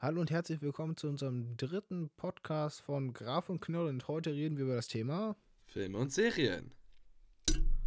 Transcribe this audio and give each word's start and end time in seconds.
Hallo 0.00 0.20
und 0.22 0.30
herzlich 0.30 0.62
willkommen 0.62 0.96
zu 0.96 1.08
unserem 1.08 1.56
dritten 1.56 2.08
Podcast 2.16 2.80
von 2.80 3.12
Graf 3.12 3.48
und 3.50 3.60
Knoll 3.60 3.88
und 3.88 4.08
heute 4.08 4.32
reden 4.32 4.56
wir 4.56 4.64
über 4.64 4.76
das 4.76 4.88
Thema 4.88 5.36
Filme 5.66 5.98
und 5.98 6.12
Serien. 6.12 6.72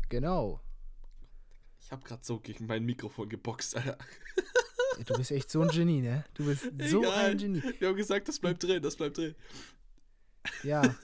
Genau. 0.09 0.61
Ich 1.81 1.91
habe 1.91 2.03
gerade 2.03 2.23
so 2.23 2.39
gegen 2.39 2.67
mein 2.67 2.83
Mikrofon 2.85 3.29
geboxt, 3.29 3.75
Alter. 3.75 3.97
Du 5.05 5.15
bist 5.15 5.31
echt 5.31 5.49
so 5.49 5.61
ein 5.61 5.69
Genie, 5.69 6.01
ne? 6.01 6.23
Du 6.35 6.45
bist 6.45 6.69
so 6.87 7.01
Egal. 7.01 7.31
ein 7.31 7.37
Genie. 7.39 7.63
Wir 7.79 7.87
haben 7.89 7.95
gesagt, 7.95 8.27
das 8.27 8.39
bleibt 8.39 8.61
drin, 8.63 8.81
das 8.81 8.95
bleibt 8.95 9.17
drin. 9.17 9.33
Ja, 10.61 10.95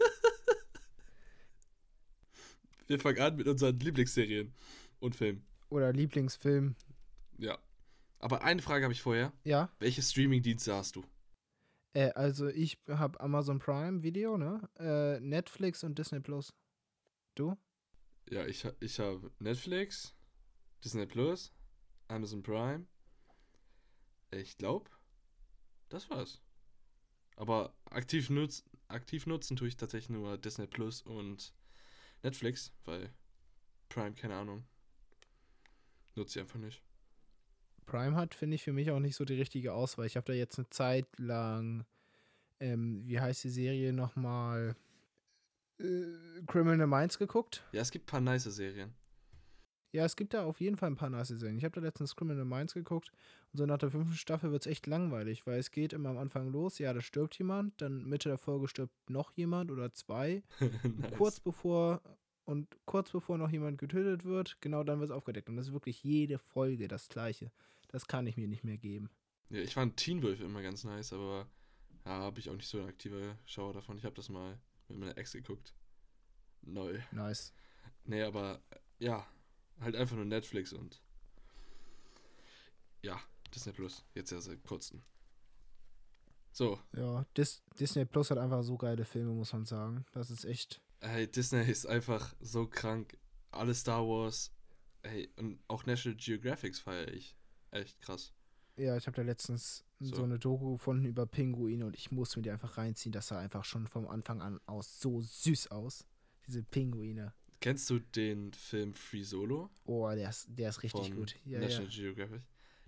Wir 2.88 3.00
fangen 3.00 3.20
an 3.20 3.36
mit 3.36 3.48
unseren 3.48 3.80
Lieblingsserien 3.80 4.54
und 5.00 5.16
Filmen. 5.16 5.44
oder 5.70 5.91
Lieblingsfilm. 5.94 6.76
Ja. 7.38 7.57
Aber 8.20 8.44
eine 8.44 8.62
Frage 8.62 8.84
habe 8.84 8.94
ich 8.94 9.02
vorher. 9.02 9.32
Ja, 9.44 9.72
Welche 9.80 10.02
Streamingdienste 10.02 10.74
hast 10.74 10.96
du? 10.96 11.04
äh, 11.94 12.12
also 12.12 12.48
ich 12.48 12.78
habe 12.88 13.20
Amazon 13.20 13.60
Prime 13.60 14.04
Video, 14.04 14.38
ne? 14.38 14.70
Äh, 14.78 15.20
Netflix 15.21 15.84
und 15.84 15.98
Disney 15.98 16.20
Plus. 16.20 16.54
Du? 17.36 17.57
Ja, 18.29 18.46
ich, 18.46 18.68
ich 18.79 19.00
habe 19.00 19.32
Netflix, 19.40 20.14
Disney 20.84 21.06
Plus, 21.07 21.52
Amazon 22.07 22.43
Prime. 22.43 22.86
Ich 24.32 24.57
glaube, 24.57 24.92
das 25.90 26.10
war's. 26.10 26.42
Aber 27.38 27.74
aktiv, 27.86 28.29
nutz, 28.29 28.64
aktiv 28.90 29.26
nutzen 29.26 29.56
tue 29.56 29.70
ich 29.70 29.78
tatsächlich 29.78 30.10
nur 30.10 30.38
Disney 30.38 30.68
Plus 30.68 31.01
und 31.01 31.54
Netflix, 32.22 32.72
weil 32.84 33.12
Prime, 33.88 34.14
keine 34.14 34.36
Ahnung. 34.36 34.66
Nutze 36.16 36.40
ich 36.40 36.44
einfach 36.44 36.59
nicht. 36.59 36.84
Prime 37.89 38.16
hat, 38.16 38.36
finde 38.36 38.56
ich, 38.56 38.64
für 38.64 38.73
mich 38.73 38.92
auch 38.92 39.00
nicht 39.00 39.16
so 39.16 39.25
die 39.25 39.36
richtige 39.36 39.73
Auswahl. 39.73 40.06
Ich 40.06 40.16
habe 40.16 40.25
da 40.25 40.34
jetzt 40.34 40.58
eine 40.58 40.70
Zeit 40.70 41.08
lang, 41.17 41.86
ähm, 42.59 43.03
wie 43.06 43.20
heißt 43.20 43.44
die 43.44 43.50
Serie 43.50 43.94
nochmal? 43.94 44.76
Äh, 45.80 46.44
Criminal 46.48 46.88
Minds 46.88 47.17
geguckt. 47.17 47.64
Ja, 47.72 47.82
es 47.82 47.92
gibt 47.92 48.06
ein 48.06 48.12
paar 48.12 48.22
nice 48.22 48.44
Serien. 48.44 48.94
Ja, 49.92 50.06
es 50.06 50.16
gibt 50.16 50.36
da 50.36 50.44
auf 50.44 50.62
jeden 50.62 50.78
Fall 50.78 50.92
ein 50.92 50.95
paar 50.95 51.10
nice 51.10 51.30
Serien. 51.30 51.58
Ich 51.58 51.64
habe 51.64 51.80
da 51.80 51.82
letztens 51.82 52.16
Criminal 52.16 52.45
Minds 52.45 52.76
geguckt 52.76 53.12
und 53.52 53.58
so 53.58 53.66
nach 53.66 53.80
der 53.80 53.90
fünften 53.90 54.16
Staffel 54.16 54.52
wird 54.52 54.66
es 54.66 54.72
echt 54.72 54.86
langweilig, 54.86 55.48
weil 55.48 55.58
es 55.58 55.72
geht 55.72 55.94
immer 55.94 56.10
am 56.10 56.17
Anfang 56.17 56.52
los, 56.52 56.78
ja, 56.78 56.94
da 56.94 57.02
stirbt 57.02 57.38
jemand, 57.40 57.82
dann 57.82 58.06
Mitte 58.06 58.30
der 58.30 58.38
Folge 58.38 58.67
stirbt 58.67 59.10
noch 59.10 59.32
jemand 59.32 59.72
oder 59.72 59.92
zwei. 59.94 60.44
nice. 60.84 61.17
Kurz 61.17 61.40
bevor 61.40 62.02
und 62.45 62.67
kurz 62.86 63.12
bevor 63.12 63.38
noch 63.38 63.50
jemand 63.50 63.78
getötet 63.78 64.26
wird, 64.26 64.58
genau 64.62 64.84
dann 64.84 65.00
wird 65.00 65.10
es 65.10 65.16
aufgedeckt. 65.16 65.50
Und 65.50 65.56
das 65.56 65.67
ist 65.67 65.73
wirklich 65.73 66.04
jede 66.04 66.38
Folge 66.38 66.88
das 66.88 67.08
gleiche. 67.08 67.52
Das 67.90 68.08
kann 68.08 68.26
ich 68.28 68.38
mir 68.38 68.48
nicht 68.48 68.64
mehr 68.64 68.78
geben. 68.78 69.09
Ja, 69.50 69.59
ich 69.59 69.73
fand 69.73 69.98
Teen 69.98 70.22
Wolf 70.23 70.40
immer 70.42 70.62
ganz 70.62 70.84
nice, 70.84 71.12
aber 71.14 71.48
ja, 72.06 72.12
habe 72.12 72.40
ich 72.40 72.50
auch 72.50 72.56
nicht 72.56 72.68
so 72.68 72.80
ein 72.80 72.88
aktiver 72.88 73.38
Schauer 73.45 73.73
davon. 73.73 73.98
Ich 73.98 74.06
habe 74.06 74.16
das 74.16 74.30
mal 74.30 74.59
mit 74.88 75.00
meiner 75.00 75.18
Ex 75.18 75.34
geguckt. 75.34 75.73
Neu. 76.62 77.00
Nice. 77.12 77.54
Nee, 78.06 78.22
aber 78.23 78.62
ja, 79.00 79.28
halt 79.80 79.95
einfach 79.95 80.16
nur 80.16 80.26
Netflix 80.26 80.73
und 80.73 81.02
ja, 83.02 83.20
Disney 83.54 83.73
Plus. 83.73 84.04
Jetzt 84.14 84.32
ja 84.32 84.40
seit 84.42 84.64
kurzem. 84.64 85.02
So, 86.52 86.80
Ja, 86.95 87.26
Dis 87.38 87.64
Disney 87.80 88.06
Plus 88.06 88.32
hat 88.32 88.38
einfach 88.38 88.64
so 88.64 88.78
geile 88.78 89.06
Filme, 89.06 89.34
muss 89.34 89.54
man 89.54 89.66
sagen. 89.66 90.06
Das 90.12 90.30
ist 90.30 90.45
echt. 90.45 90.82
hey, 91.02 91.30
Disney 91.30 91.62
ist 91.64 91.86
einfach 91.86 92.36
so 92.40 92.67
krank. 92.67 93.17
Alle 93.52 93.73
Star 93.73 94.06
Wars, 94.06 94.52
hey, 95.02 95.32
und 95.38 95.60
auch 95.67 95.86
National 95.86 96.17
Geographics 96.17 96.80
feiere 96.80 97.08
ich. 97.14 97.36
Echt 97.72 98.02
krass. 98.02 98.34
Ja, 98.75 98.95
ich 98.95 99.08
habe 99.08 99.16
da 99.16 99.23
letztens 99.23 99.84
so. 100.00 100.16
So. 100.16 100.23
eine 100.23 100.39
Doku 100.39 100.73
gefunden 100.73 101.06
über 101.06 101.25
Pinguine 101.25 101.86
und 101.86 101.95
ich 101.95 102.11
muss 102.11 102.36
mir 102.36 102.44
die 102.44 102.52
einfach 102.52 102.78
reinziehen. 102.78 103.11
Das 103.11 103.28
sah 103.28 103.38
einfach 103.38 103.66
schon 103.66 103.88
vom 103.88 104.08
Anfang 104.08 104.42
an 104.42 104.59
aus 104.66 105.00
so 105.00 105.20
süß 105.22 105.72
aus. 105.72 106.06
Diese 106.48 106.64
Pinguine. 106.64 107.34
Kennst 107.59 107.89
du 107.89 108.00
den 108.00 108.54
Film 108.54 108.94
Free 108.94 109.23
Solo? 109.23 109.70
Oh, 109.83 110.10
der 110.10 110.30
ist, 110.30 110.48
der 110.48 110.70
ist 110.70 110.82
richtig 110.82 111.08
von 111.08 111.16
gut. 111.16 111.36
Ja, 111.44 111.60
National 111.60 111.92
ja. 111.92 112.14
Geographic. 112.14 112.42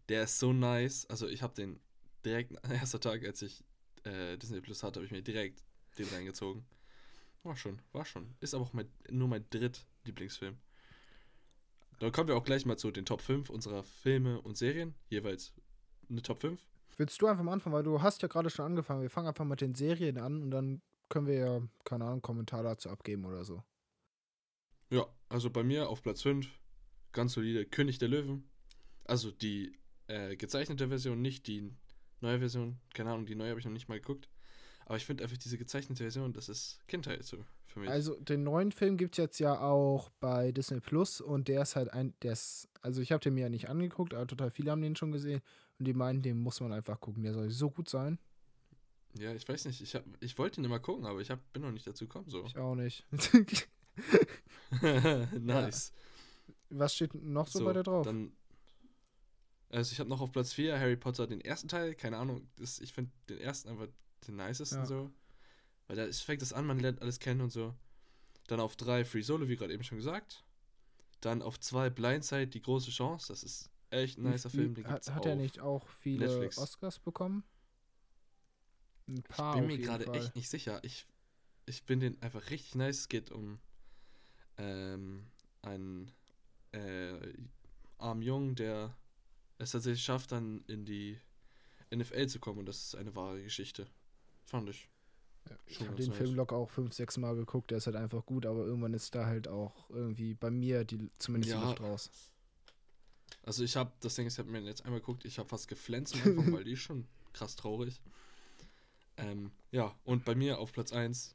Der 0.07 0.23
ist 0.23 0.39
so 0.39 0.53
nice. 0.53 1.05
Also 1.07 1.27
ich 1.27 1.41
habe 1.41 1.53
den 1.53 1.79
direkt 2.23 2.51
am 2.63 2.71
ersten 2.71 3.01
Tag, 3.01 3.25
als 3.25 3.41
ich 3.41 3.63
äh, 4.03 4.37
Disney 4.37 4.61
Plus 4.61 4.83
hatte, 4.83 4.99
habe 4.99 5.05
ich 5.05 5.11
mir 5.11 5.21
direkt 5.21 5.61
den 5.97 6.07
reingezogen. 6.07 6.63
War 7.43 7.57
schon, 7.57 7.81
war 7.91 8.05
schon. 8.05 8.33
Ist 8.39 8.53
aber 8.53 8.63
auch 8.63 8.73
mein, 8.73 8.87
nur 9.09 9.27
mein 9.27 9.45
dritt 9.49 9.85
Lieblingsfilm. 10.05 10.57
Dann 12.01 12.11
kommen 12.11 12.29
wir 12.29 12.35
auch 12.35 12.43
gleich 12.43 12.65
mal 12.65 12.77
zu 12.77 12.89
den 12.89 13.05
Top 13.05 13.21
5 13.21 13.51
unserer 13.51 13.83
Filme 13.83 14.41
und 14.41 14.57
Serien. 14.57 14.95
Jeweils 15.09 15.53
eine 16.09 16.23
Top 16.23 16.39
5. 16.39 16.59
Willst 16.97 17.21
du 17.21 17.27
einfach 17.27 17.43
mal 17.43 17.53
anfangen, 17.53 17.75
weil 17.75 17.83
du 17.83 18.01
hast 18.01 18.23
ja 18.23 18.27
gerade 18.27 18.49
schon 18.49 18.65
angefangen. 18.65 19.03
Wir 19.03 19.11
fangen 19.11 19.27
einfach 19.27 19.45
mit 19.45 19.61
den 19.61 19.75
Serien 19.75 20.17
an 20.17 20.41
und 20.41 20.49
dann 20.49 20.81
können 21.09 21.27
wir 21.27 21.35
ja, 21.35 21.61
keine 21.83 22.05
Ahnung, 22.05 22.23
Kommentar 22.23 22.63
dazu 22.63 22.89
abgeben 22.89 23.23
oder 23.25 23.43
so. 23.43 23.61
Ja, 24.89 25.05
also 25.29 25.51
bei 25.51 25.63
mir 25.63 25.89
auf 25.89 26.01
Platz 26.01 26.23
5 26.23 26.49
ganz 27.11 27.33
solide 27.33 27.67
König 27.67 27.99
der 27.99 28.09
Löwen. 28.09 28.49
Also 29.03 29.29
die 29.29 29.77
äh, 30.07 30.35
gezeichnete 30.35 30.87
Version, 30.87 31.21
nicht 31.21 31.45
die 31.45 31.71
neue 32.19 32.39
Version. 32.39 32.79
Keine 32.95 33.11
Ahnung, 33.11 33.27
die 33.27 33.35
neue 33.35 33.51
habe 33.51 33.59
ich 33.59 33.65
noch 33.67 33.73
nicht 33.73 33.89
mal 33.89 33.99
geguckt. 33.99 34.27
Aber 34.91 34.97
ich 34.97 35.05
finde 35.05 35.23
einfach 35.23 35.37
diese 35.37 35.57
gezeichnete 35.57 36.03
Version, 36.03 36.33
das 36.33 36.49
ist 36.49 36.85
Kindheit 36.89 37.23
so 37.23 37.37
für 37.65 37.79
mich. 37.79 37.89
Also 37.89 38.19
den 38.19 38.43
neuen 38.43 38.73
Film 38.73 38.97
gibt 38.97 39.13
es 39.13 39.23
jetzt 39.23 39.39
ja 39.39 39.57
auch 39.61 40.09
bei 40.19 40.51
Disney 40.51 40.81
Plus 40.81 41.21
und 41.21 41.47
der 41.47 41.61
ist 41.61 41.77
halt 41.77 41.93
ein, 41.93 42.13
der 42.23 42.33
ist, 42.33 42.67
also 42.81 43.01
ich 43.01 43.13
habe 43.13 43.23
den 43.23 43.35
mir 43.35 43.43
ja 43.43 43.49
nicht 43.49 43.69
angeguckt, 43.69 44.13
aber 44.13 44.27
total 44.27 44.51
viele 44.51 44.69
haben 44.69 44.81
den 44.81 44.97
schon 44.97 45.13
gesehen 45.13 45.39
und 45.79 45.85
die 45.85 45.93
meinen, 45.93 46.21
den 46.21 46.39
muss 46.39 46.59
man 46.59 46.73
einfach 46.73 46.99
gucken, 46.99 47.23
der 47.23 47.31
soll 47.31 47.49
so 47.51 47.69
gut 47.69 47.87
sein. 47.87 48.19
ja, 49.17 49.33
ich 49.33 49.47
weiß 49.47 49.63
nicht, 49.63 49.79
ich, 49.79 49.95
hab, 49.95 50.03
ich 50.19 50.37
wollte 50.37 50.59
ihn 50.59 50.65
immer 50.65 50.81
gucken, 50.81 51.05
aber 51.05 51.21
ich 51.21 51.31
hab, 51.31 51.39
bin 51.53 51.61
noch 51.61 51.71
nicht 51.71 51.87
dazu 51.87 52.05
gekommen. 52.05 52.29
So. 52.29 52.43
Ich 52.43 52.57
auch 52.57 52.75
nicht. 52.75 53.05
nice. 55.39 55.93
Was 56.69 56.95
steht 56.95 57.15
noch 57.15 57.47
so, 57.47 57.63
bei 57.63 57.71
dir 57.71 57.83
drauf? 57.83 58.05
Dann, 58.05 58.33
also 59.69 59.93
ich 59.93 60.01
habe 60.01 60.09
noch 60.09 60.19
auf 60.19 60.33
Platz 60.33 60.51
4 60.51 60.77
Harry 60.77 60.97
Potter 60.97 61.27
den 61.27 61.39
ersten 61.39 61.69
Teil. 61.69 61.95
Keine 61.95 62.17
Ahnung, 62.17 62.45
das, 62.57 62.81
ich 62.81 62.91
finde 62.91 63.11
den 63.29 63.37
ersten 63.37 63.69
einfach 63.69 63.87
den 64.27 64.35
nicesten 64.35 64.79
Ja. 64.79 64.85
so. 64.85 65.11
Weil 65.87 65.97
da 65.97 66.03
ist, 66.05 66.21
fängt 66.21 66.41
das 66.41 66.53
an, 66.53 66.65
man 66.65 66.79
lernt 66.79 67.01
alles 67.01 67.19
kennen 67.19 67.41
und 67.41 67.51
so. 67.51 67.75
Dann 68.47 68.59
auf 68.59 68.75
3 68.75 69.05
Free 69.05 69.21
Solo, 69.21 69.47
wie 69.47 69.55
gerade 69.55 69.73
eben 69.73 69.83
schon 69.83 69.97
gesagt. 69.97 70.43
Dann 71.19 71.41
auf 71.41 71.59
2 71.59 71.89
Blindside, 71.89 72.47
die 72.47 72.61
große 72.61 72.91
Chance. 72.91 73.27
Das 73.27 73.43
ist 73.43 73.69
echt 73.89 74.17
ein 74.17 74.23
nicer 74.23 74.49
Film. 74.49 74.73
Den 74.73 74.85
hat, 74.85 74.93
gibt's 74.93 75.11
hat 75.11 75.25
er 75.25 75.35
nicht 75.35 75.59
auch 75.59 75.87
viele 75.87 76.27
Netflix. 76.27 76.57
Oscars 76.57 76.99
bekommen? 76.99 77.43
Ein 79.07 79.23
paar 79.23 79.55
Ich 79.55 79.59
bin 79.59 79.67
mir 79.67 79.77
gerade 79.77 80.11
echt 80.13 80.35
nicht 80.35 80.49
sicher. 80.49 80.83
Ich, 80.83 81.07
ich 81.65 81.83
bin 81.83 81.99
den 81.99 82.21
einfach 82.21 82.49
richtig 82.49 82.75
nice. 82.75 82.99
Es 82.99 83.09
geht 83.09 83.31
um 83.31 83.59
ähm, 84.57 85.27
einen 85.61 86.11
äh, 86.71 87.33
armen 87.97 88.21
Jungen, 88.21 88.55
der 88.55 88.95
es 89.57 89.71
tatsächlich 89.71 90.03
schafft, 90.03 90.31
dann 90.31 90.63
in 90.67 90.85
die 90.85 91.19
NFL 91.93 92.27
zu 92.27 92.39
kommen. 92.39 92.59
Und 92.59 92.65
das 92.65 92.83
ist 92.83 92.95
eine 92.95 93.15
wahre 93.15 93.43
Geschichte. 93.43 93.87
Fand 94.45 94.69
ich. 94.69 94.87
Ich 95.65 95.79
habe 95.81 95.95
den 95.95 96.13
Film 96.13 96.35
locker 96.35 96.55
auch 96.55 96.69
fünf, 96.69 96.93
sechs 96.93 97.17
Mal 97.17 97.35
geguckt, 97.35 97.71
der 97.71 97.79
ist 97.79 97.87
halt 97.87 97.95
einfach 97.95 98.25
gut, 98.25 98.45
aber 98.45 98.65
irgendwann 98.65 98.93
ist 98.93 99.15
da 99.15 99.25
halt 99.25 99.47
auch 99.47 99.89
irgendwie 99.89 100.33
bei 100.33 100.51
mir 100.51 100.83
die 100.85 101.09
zumindest 101.17 101.53
die 101.53 101.57
Ja. 101.57 101.63
Luft 101.63 101.81
raus. 101.81 102.09
Also 103.43 103.63
ich 103.63 103.75
habe, 103.75 103.91
das 104.01 104.15
Ding 104.15 104.27
ist, 104.27 104.33
ich 104.33 104.39
habe 104.39 104.49
mir 104.51 104.61
jetzt 104.61 104.85
einmal 104.85 104.99
geguckt, 104.99 105.25
ich 105.25 105.39
habe 105.39 105.49
fast 105.49 105.67
geflenzt 105.67 106.15
am 106.15 106.21
Anfang, 106.37 106.53
weil 106.53 106.63
die 106.63 106.73
ist 106.73 106.79
schon 106.81 107.07
krass 107.33 107.55
traurig. 107.55 107.99
Ähm, 109.17 109.51
ja, 109.71 109.95
und 110.03 110.25
bei 110.25 110.35
mir 110.35 110.59
auf 110.59 110.71
Platz 110.73 110.93
1, 110.93 111.33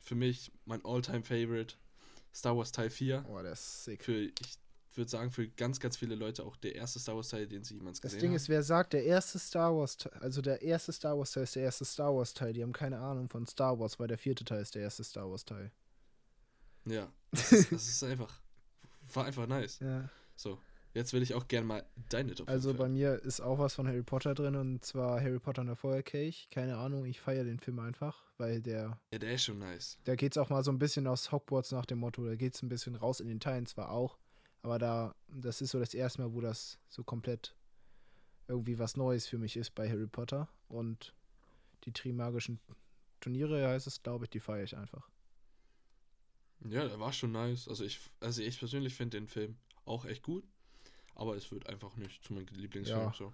für 0.00 0.14
mich 0.14 0.52
mein 0.64 0.84
Alltime 0.84 1.22
favorite 1.22 1.74
Star 2.34 2.56
Wars 2.56 2.72
Teil 2.72 2.90
4. 2.90 3.24
Oh, 3.28 3.42
der 3.42 3.52
ist 3.52 3.84
sick. 3.84 4.04
für, 4.04 4.20
ich 4.22 4.58
würde 4.98 5.10
sagen, 5.10 5.30
für 5.30 5.48
ganz, 5.48 5.80
ganz 5.80 5.96
viele 5.96 6.14
Leute 6.14 6.44
auch 6.44 6.56
der 6.56 6.74
erste 6.74 6.98
Star 6.98 7.16
Wars 7.16 7.28
Teil, 7.28 7.46
den 7.46 7.64
sie 7.64 7.74
jemals 7.74 8.00
Das 8.00 8.10
gesehen 8.12 8.20
Ding 8.20 8.30
haben. 8.30 8.36
ist, 8.36 8.48
wer 8.50 8.62
sagt, 8.62 8.92
der 8.92 9.04
erste 9.04 9.38
Star 9.38 9.74
Wars, 9.74 9.96
Teil- 9.96 10.12
also 10.20 10.42
der 10.42 10.60
erste 10.60 10.92
Star 10.92 11.16
Wars 11.16 11.30
Teil 11.32 11.44
ist 11.44 11.56
der 11.56 11.62
erste 11.62 11.84
Star 11.86 12.14
Wars 12.14 12.34
Teil, 12.34 12.52
die 12.52 12.62
haben 12.62 12.72
keine 12.74 12.98
Ahnung 12.98 13.28
von 13.30 13.46
Star 13.46 13.78
Wars, 13.78 13.98
weil 13.98 14.08
der 14.08 14.18
vierte 14.18 14.44
Teil 14.44 14.60
ist 14.60 14.74
der 14.74 14.82
erste 14.82 15.04
Star 15.04 15.30
Wars 15.30 15.44
Teil. 15.46 15.70
ja, 16.84 17.10
das 17.30 17.52
ist, 17.52 17.72
das 17.72 17.88
ist 17.88 18.02
einfach, 18.04 18.40
war 19.14 19.24
einfach 19.26 19.46
nice. 19.46 19.78
Ja. 19.80 20.08
So, 20.36 20.58
jetzt 20.94 21.12
will 21.12 21.22
ich 21.22 21.34
auch 21.34 21.46
gerne 21.48 21.66
mal 21.66 21.84
deine 22.08 22.34
Top 22.34 22.48
Also 22.48 22.70
5 22.70 22.78
bei 22.78 22.88
mir 22.88 23.14
ist 23.22 23.40
auch 23.40 23.58
was 23.58 23.74
von 23.74 23.86
Harry 23.86 24.02
Potter 24.02 24.34
drin 24.34 24.54
und 24.56 24.84
zwar 24.84 25.20
Harry 25.20 25.38
Potter 25.38 25.60
und 25.62 25.66
der 25.68 25.76
Feuerkelch. 25.76 26.48
Keine 26.50 26.76
Ahnung, 26.78 27.04
ich 27.04 27.20
feiere 27.20 27.44
den 27.44 27.58
Film 27.58 27.78
einfach, 27.80 28.24
weil 28.38 28.60
der, 28.62 28.98
Ja, 29.12 29.18
der 29.18 29.34
ist 29.34 29.44
schon 29.44 29.58
nice. 29.58 29.98
da 30.04 30.14
geht 30.14 30.32
es 30.32 30.38
auch 30.38 30.48
mal 30.48 30.62
so 30.64 30.70
ein 30.70 30.78
bisschen 30.78 31.06
aus 31.06 31.30
Hogwarts 31.32 31.72
nach 31.72 31.86
dem 31.86 31.98
Motto, 31.98 32.24
da 32.24 32.34
geht 32.36 32.54
es 32.54 32.62
ein 32.62 32.68
bisschen 32.68 32.94
raus 32.94 33.20
in 33.20 33.28
den 33.28 33.40
Teilen 33.40 33.66
zwar 33.66 33.90
auch, 33.90 34.16
aber 34.62 34.78
da, 34.78 35.14
das 35.28 35.60
ist 35.60 35.70
so 35.70 35.78
das 35.78 35.94
erste 35.94 36.22
Mal, 36.22 36.32
wo 36.32 36.40
das 36.40 36.78
so 36.88 37.04
komplett 37.04 37.54
irgendwie 38.48 38.78
was 38.78 38.96
Neues 38.96 39.26
für 39.26 39.38
mich 39.38 39.56
ist 39.56 39.74
bei 39.74 39.88
Harry 39.88 40.06
Potter 40.06 40.48
und 40.68 41.14
die 41.84 41.92
Trimagischen 41.92 42.60
Turniere 43.20 43.68
heißt 43.68 43.86
es, 43.86 44.02
glaube 44.02 44.24
ich, 44.24 44.30
die 44.30 44.40
feiere 44.40 44.64
ich 44.64 44.76
einfach. 44.76 45.08
Ja, 46.68 46.86
der 46.86 46.98
war 46.98 47.12
schon 47.12 47.32
nice. 47.32 47.68
Also 47.68 47.84
ich, 47.84 48.00
also 48.20 48.42
ich 48.42 48.58
persönlich 48.58 48.94
finde 48.94 49.18
den 49.18 49.28
Film 49.28 49.56
auch 49.84 50.04
echt 50.04 50.22
gut, 50.22 50.44
aber 51.14 51.36
es 51.36 51.50
wird 51.50 51.68
einfach 51.68 51.96
nicht 51.96 52.22
zu 52.24 52.32
meinem 52.32 52.46
Lieblingsfilm 52.46 53.00
Ja. 53.00 53.12
so. 53.12 53.32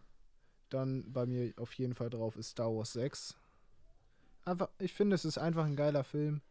Dann 0.71 1.13
bei 1.13 1.27
mir 1.27 1.53
auf 1.57 1.73
jeden 1.75 1.95
Fall 1.95 2.11
drauf 2.11 2.37
ist 2.37 2.51
Star 2.51 2.75
Wars 2.75 2.93
6. 2.95 3.37
Einfach, 4.45 4.69
ich 4.79 4.93
finde, 4.93 5.15
es 5.15 5.25
ist 5.25 5.39
einfach 5.39 5.65
ein 5.65 5.77
geiler 5.77 6.05
Film. 6.05 6.43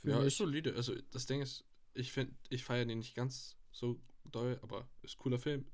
Für 0.00 0.10
ja, 0.10 0.18
mich. 0.18 0.28
ist 0.28 0.36
solide. 0.38 0.74
Also 0.74 0.94
das 1.10 1.26
Ding 1.26 1.42
ist, 1.42 1.64
ich 1.98 2.12
finde, 2.12 2.34
ich 2.48 2.64
feiere 2.64 2.84
den 2.86 2.98
nicht 2.98 3.14
ganz 3.14 3.56
so 3.72 4.00
doll, 4.24 4.58
aber 4.62 4.88
ist 5.02 5.16
ein 5.16 5.18
cooler 5.18 5.38
Film. 5.38 5.66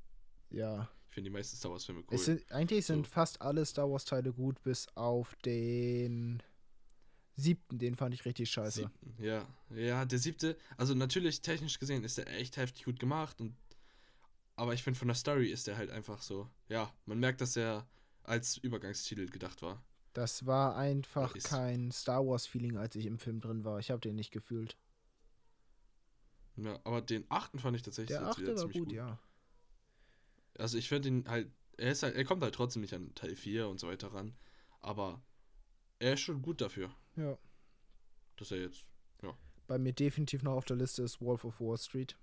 Ja. 0.50 0.88
Ich 1.08 1.14
finde 1.14 1.30
die 1.30 1.34
meisten 1.34 1.56
Star 1.56 1.70
Wars 1.70 1.84
Filme 1.84 2.00
cool. 2.00 2.14
Es 2.14 2.24
sind, 2.24 2.50
eigentlich 2.50 2.86
sind 2.86 3.06
So. 3.06 3.12
fast 3.12 3.40
alle 3.40 3.64
Star 3.66 3.90
Wars 3.90 4.04
Teile 4.04 4.32
gut, 4.32 4.60
bis 4.62 4.88
auf 4.96 5.36
den 5.44 6.42
siebten. 7.36 7.78
Den 7.78 7.94
fand 7.94 8.14
ich 8.14 8.24
richtig 8.24 8.50
scheiße. 8.50 8.82
Siebten, 8.82 9.22
ja. 9.22 9.46
Ja, 9.70 10.04
der 10.04 10.18
siebte, 10.18 10.56
also 10.76 10.94
natürlich 10.94 11.42
technisch 11.42 11.78
gesehen 11.78 12.04
ist 12.04 12.18
der 12.18 12.28
echt 12.32 12.56
heftig 12.56 12.84
gut 12.84 12.98
gemacht 12.98 13.40
und 13.40 13.54
aber 14.56 14.72
ich 14.72 14.84
finde 14.84 14.98
von 14.98 15.08
der 15.08 15.16
Story 15.16 15.50
ist 15.50 15.66
der 15.66 15.76
halt 15.76 15.90
einfach 15.90 16.22
so, 16.22 16.48
ja, 16.68 16.92
man 17.06 17.18
merkt, 17.18 17.40
dass 17.40 17.56
er 17.56 17.88
als 18.22 18.56
Übergangstitel 18.56 19.26
gedacht 19.26 19.62
war. 19.62 19.84
Das 20.12 20.46
war 20.46 20.76
einfach 20.76 21.34
kein 21.42 21.90
Star 21.90 22.24
Wars 22.24 22.46
Feeling, 22.46 22.76
als 22.76 22.94
ich 22.94 23.06
im 23.06 23.18
Film 23.18 23.40
drin 23.40 23.64
war. 23.64 23.80
Ich 23.80 23.90
habe 23.90 24.00
den 24.00 24.14
nicht 24.14 24.30
gefühlt. 24.30 24.76
Ja, 26.56 26.78
aber 26.84 27.02
den 27.02 27.24
achten 27.30 27.58
fand 27.58 27.76
ich 27.76 27.82
tatsächlich 27.82 28.16
Der 28.16 28.26
achte 28.26 28.46
war 28.46 28.56
ziemlich 28.56 28.78
gut, 28.78 28.92
ja. 28.92 29.18
Also 30.56 30.78
ich 30.78 30.88
finde 30.88 31.08
ihn 31.08 31.28
halt, 31.28 31.50
er 31.76 31.90
ist 31.92 32.02
halt, 32.04 32.14
er 32.14 32.24
kommt 32.24 32.42
halt 32.42 32.54
trotzdem 32.54 32.82
nicht 32.82 32.94
an 32.94 33.12
Teil 33.14 33.34
4 33.34 33.68
und 33.68 33.80
so 33.80 33.88
weiter 33.88 34.12
ran, 34.14 34.36
aber 34.80 35.20
er 35.98 36.14
ist 36.14 36.20
schon 36.20 36.42
gut 36.42 36.60
dafür, 36.60 36.94
Ja. 37.16 37.36
dass 38.36 38.50
er 38.52 38.60
jetzt, 38.60 38.84
Bei 39.66 39.78
mir 39.78 39.92
definitiv 39.94 40.42
noch 40.42 40.52
auf 40.52 40.66
der 40.66 40.76
Liste 40.76 41.02
ist 41.02 41.20
Wolf 41.22 41.44
of 41.44 41.58
Wall 41.60 41.78
Street. 41.78 42.18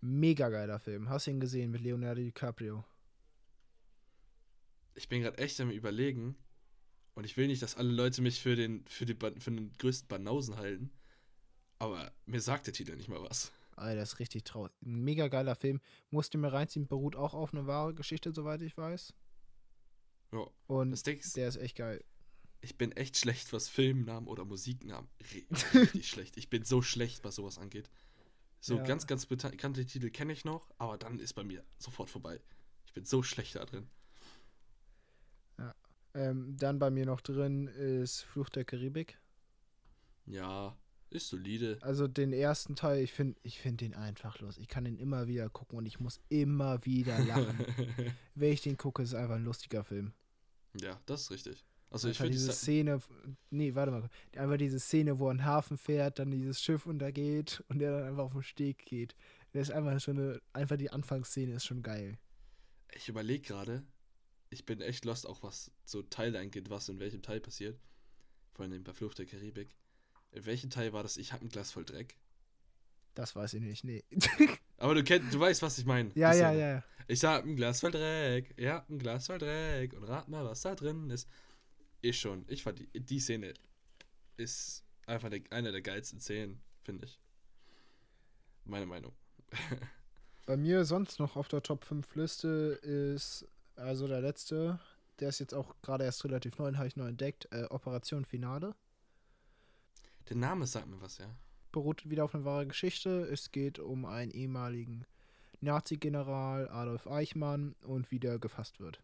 Mega 0.00 0.48
geiler 0.48 0.78
Film. 0.78 1.08
Hast 1.08 1.26
du 1.26 1.32
ihn 1.32 1.40
gesehen 1.40 1.70
mit 1.72 1.80
Leonardo 1.80 2.20
DiCaprio? 2.20 2.84
ich 4.96 5.08
bin 5.08 5.22
gerade 5.22 5.38
echt 5.38 5.60
am 5.60 5.70
überlegen 5.70 6.36
und 7.14 7.24
ich 7.24 7.36
will 7.36 7.48
nicht, 7.48 7.62
dass 7.62 7.76
alle 7.76 7.90
Leute 7.90 8.22
mich 8.22 8.40
für 8.40 8.54
den, 8.54 8.86
für, 8.86 9.04
die, 9.06 9.14
für 9.14 9.50
den 9.50 9.72
größten 9.72 10.06
Banausen 10.06 10.56
halten, 10.56 10.92
aber 11.78 12.12
mir 12.26 12.40
sagt 12.40 12.66
der 12.66 12.74
Titel 12.74 12.96
nicht 12.96 13.08
mal 13.08 13.22
was. 13.22 13.52
Alter, 13.76 13.96
das 14.00 14.12
ist 14.14 14.18
richtig 14.20 14.44
traurig. 14.44 14.72
Ein 14.84 15.02
mega 15.02 15.28
geiler 15.28 15.56
Film. 15.56 15.80
Musste 16.10 16.38
mir 16.38 16.52
reinziehen, 16.52 16.86
beruht 16.86 17.16
auch 17.16 17.34
auf 17.34 17.52
einer 17.52 17.66
wahren 17.66 17.96
Geschichte, 17.96 18.32
soweit 18.32 18.62
ich 18.62 18.76
weiß. 18.76 19.12
Ja, 20.32 20.46
Und 20.66 20.92
ist, 20.92 21.06
der 21.36 21.48
ist 21.48 21.56
echt 21.56 21.76
geil. 21.76 22.04
ich 22.60 22.76
bin 22.78 22.92
echt 22.92 23.16
schlecht, 23.16 23.52
was 23.52 23.68
Filmnamen 23.68 24.28
oder 24.28 24.44
Musiknamen. 24.44 25.08
Richtig 25.74 26.08
schlecht. 26.08 26.36
Ich 26.36 26.50
bin 26.50 26.64
so 26.64 26.82
schlecht, 26.82 27.24
was 27.24 27.34
sowas 27.36 27.58
angeht. 27.58 27.90
So 28.60 28.78
Ja. 28.78 28.82
ganz, 28.84 29.06
ganz 29.06 29.26
bekannte 29.26 29.84
Titel 29.84 30.10
kenne 30.10 30.32
ich 30.32 30.44
noch, 30.44 30.70
aber 30.78 30.96
dann 30.96 31.18
ist 31.18 31.34
bei 31.34 31.44
mir 31.44 31.64
sofort 31.78 32.08
vorbei. 32.10 32.40
Ich 32.86 32.92
bin 32.92 33.04
so 33.04 33.22
schlecht 33.22 33.56
da 33.56 33.64
drin. 33.64 33.88
Ähm, 36.16 36.56
dann 36.56 36.78
bei 36.78 36.90
mir 36.90 37.06
noch 37.06 37.20
drin 37.20 37.66
ist 37.66 38.22
Fluch 38.22 38.48
der 38.48 38.64
Karibik. 38.64 39.18
Ja, 40.26 40.76
ist 41.14 41.28
solide. 41.28 41.78
Also 41.80 42.08
den 42.08 42.32
ersten 42.32 42.76
Teil, 42.76 43.02
ich 43.02 43.12
finde 43.12 43.38
ich 43.42 43.58
find 43.58 43.80
den 43.80 43.94
einfach 43.94 44.40
los. 44.40 44.58
Ich 44.58 44.68
kann 44.68 44.84
den 44.84 44.98
immer 44.98 45.26
wieder 45.26 45.48
gucken 45.48 45.78
und 45.78 45.86
ich 45.86 46.00
muss 46.00 46.20
immer 46.28 46.84
wieder 46.84 47.18
lachen. 47.20 47.58
Wenn 48.34 48.52
ich 48.52 48.62
den 48.62 48.76
gucke, 48.76 49.02
ist 49.02 49.10
es 49.10 49.14
einfach 49.14 49.36
ein 49.36 49.44
lustiger 49.44 49.84
Film. 49.84 50.12
ja, 50.80 51.00
das 51.06 51.22
ist 51.22 51.30
richtig. 51.30 51.64
Also 51.90 52.08
ich 52.08 52.16
einfach 52.16 52.24
finde 52.24 52.32
diese 52.32 52.48
die 52.48 52.56
Szene, 52.56 53.00
nee, 53.50 53.74
warte 53.76 53.92
mal, 53.92 54.10
einfach 54.36 54.56
diese 54.56 54.80
Szene, 54.80 55.18
wo 55.20 55.28
er 55.28 55.32
in 55.32 55.38
den 55.38 55.44
Hafen 55.44 55.78
fährt, 55.78 56.18
dann 56.18 56.32
dieses 56.32 56.60
Schiff 56.60 56.86
untergeht 56.86 57.62
und 57.68 57.78
der 57.78 57.92
dann 57.92 58.08
einfach 58.08 58.24
auf 58.24 58.32
den 58.32 58.42
Steg 58.42 58.84
geht. 58.84 59.14
Das 59.52 59.68
ist 59.68 59.74
einfach 59.74 60.00
schon 60.00 60.18
eine, 60.18 60.42
einfach 60.52 60.76
die 60.76 60.90
Anfangsszene 60.90 61.54
ist 61.54 61.64
schon 61.64 61.82
geil. 61.82 62.18
Ich 62.92 63.08
überlege 63.08 63.46
gerade, 63.46 63.84
ich 64.50 64.66
bin 64.66 64.80
echt 64.80 65.04
lost, 65.04 65.28
auch 65.28 65.44
was 65.44 65.70
so 65.84 66.02
Teile 66.02 66.40
angeht, 66.40 66.70
was 66.70 66.88
in 66.88 66.98
welchem 66.98 67.22
Teil 67.22 67.40
passiert. 67.40 67.78
Vor 68.54 68.64
allem 68.64 68.82
bei 68.82 68.92
Flucht 68.92 69.18
der 69.18 69.26
Karibik. 69.26 69.76
In 70.34 70.44
welchem 70.46 70.70
Teil 70.70 70.92
war 70.92 71.02
das? 71.02 71.16
Ich 71.16 71.32
hab 71.32 71.42
ein 71.42 71.48
Glas 71.48 71.70
voll 71.70 71.84
Dreck. 71.84 72.16
Das 73.14 73.36
weiß 73.36 73.54
ich 73.54 73.62
nicht, 73.62 73.84
nee. 73.84 74.02
Aber 74.78 74.94
du 74.94 75.04
kennst, 75.04 75.32
du 75.32 75.38
weißt, 75.38 75.62
was 75.62 75.78
ich 75.78 75.86
meine. 75.86 76.10
ja, 76.14 76.34
ja, 76.34 76.52
ja, 76.52 76.68
ja. 76.68 76.84
Ich 77.06 77.24
hab 77.24 77.44
ein 77.44 77.54
Glas 77.54 77.80
voll 77.80 77.92
Dreck. 77.92 78.52
Ihr 78.56 78.72
habt 78.72 78.90
ein 78.90 78.98
Glas 78.98 79.26
voll 79.26 79.38
Dreck. 79.38 79.92
Und 79.94 80.04
rat 80.04 80.28
mal, 80.28 80.44
was 80.44 80.62
da 80.62 80.74
drin 80.74 81.10
ist. 81.10 81.28
Ich 82.00 82.18
schon. 82.18 82.44
Ich 82.48 82.64
fand 82.64 82.80
die, 82.80 83.00
die 83.00 83.20
Szene 83.20 83.54
ist 84.36 84.84
einfach 85.06 85.30
der, 85.30 85.40
eine 85.50 85.70
der 85.70 85.82
geilsten 85.82 86.20
Szenen, 86.20 86.60
finde 86.82 87.06
ich. 87.06 87.20
Meine 88.64 88.86
Meinung. 88.86 89.12
Bei 90.46 90.56
mir 90.56 90.84
sonst 90.84 91.20
noch 91.20 91.36
auf 91.36 91.48
der 91.48 91.62
Top 91.62 91.84
5 91.84 92.16
Liste 92.16 92.80
ist 92.82 93.46
also 93.76 94.08
der 94.08 94.20
letzte, 94.20 94.80
der 95.20 95.28
ist 95.28 95.38
jetzt 95.38 95.54
auch 95.54 95.74
gerade 95.82 96.04
erst 96.04 96.24
relativ 96.24 96.58
neu, 96.58 96.72
habe 96.74 96.86
ich 96.86 96.96
neu 96.96 97.08
entdeckt, 97.08 97.48
äh, 97.52 97.64
Operation 97.70 98.24
Finale. 98.24 98.74
Der 100.28 100.36
Name 100.36 100.66
sagt 100.66 100.86
mir 100.86 101.00
was, 101.00 101.18
ja. 101.18 101.34
Beruht 101.72 102.08
wieder 102.08 102.24
auf 102.24 102.34
einer 102.34 102.44
wahren 102.44 102.68
Geschichte. 102.68 103.22
Es 103.30 103.50
geht 103.50 103.78
um 103.78 104.04
einen 104.04 104.30
ehemaligen 104.30 105.06
Nazi-General 105.60 106.68
Adolf 106.68 107.06
Eichmann 107.06 107.74
und 107.82 108.10
wie 108.10 108.20
der 108.20 108.38
gefasst 108.38 108.80
wird. 108.80 109.02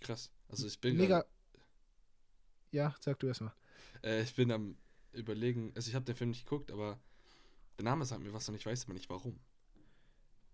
Krass. 0.00 0.30
Also 0.48 0.66
ich 0.66 0.80
bin 0.80 0.96
Mega. 0.96 1.24
Ja, 2.70 2.94
sag 3.00 3.18
du 3.18 3.26
erstmal. 3.26 3.52
Äh, 4.02 4.22
ich 4.22 4.34
bin 4.34 4.50
am 4.50 4.76
überlegen, 5.12 5.72
also 5.74 5.88
ich 5.88 5.94
habe 5.94 6.04
den 6.04 6.14
Film 6.14 6.30
nicht 6.30 6.44
geguckt, 6.44 6.70
aber 6.70 7.00
der 7.78 7.84
Name 7.84 8.04
sagt 8.04 8.22
mir 8.22 8.32
was 8.32 8.48
und 8.48 8.54
ich 8.54 8.66
weiß 8.66 8.84
aber 8.84 8.94
nicht 8.94 9.08
warum. 9.08 9.38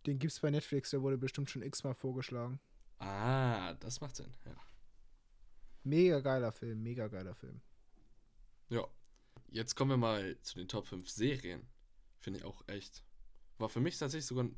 Den 0.06 0.18
gibt's 0.18 0.40
bei 0.40 0.50
Netflix, 0.50 0.90
der 0.90 1.02
wurde 1.02 1.18
bestimmt 1.18 1.50
schon 1.50 1.62
x-mal 1.62 1.94
vorgeschlagen. 1.94 2.60
Ah, 2.98 3.74
das 3.74 4.00
macht 4.00 4.16
Sinn, 4.16 4.32
ja. 4.44 4.54
Mega 5.84 6.20
geiler 6.20 6.52
Film, 6.52 6.82
mega 6.82 7.08
geiler 7.08 7.34
Film. 7.34 7.60
Ja. 8.68 8.86
Jetzt 9.52 9.76
kommen 9.76 9.90
wir 9.90 9.98
mal 9.98 10.40
zu 10.40 10.54
den 10.56 10.66
Top 10.66 10.86
5 10.86 11.10
Serien. 11.10 11.66
Finde 12.20 12.38
ich 12.38 12.44
auch 12.46 12.66
echt. 12.68 13.04
War 13.58 13.68
für 13.68 13.80
mich 13.80 13.98
tatsächlich 13.98 14.24
sogar 14.24 14.48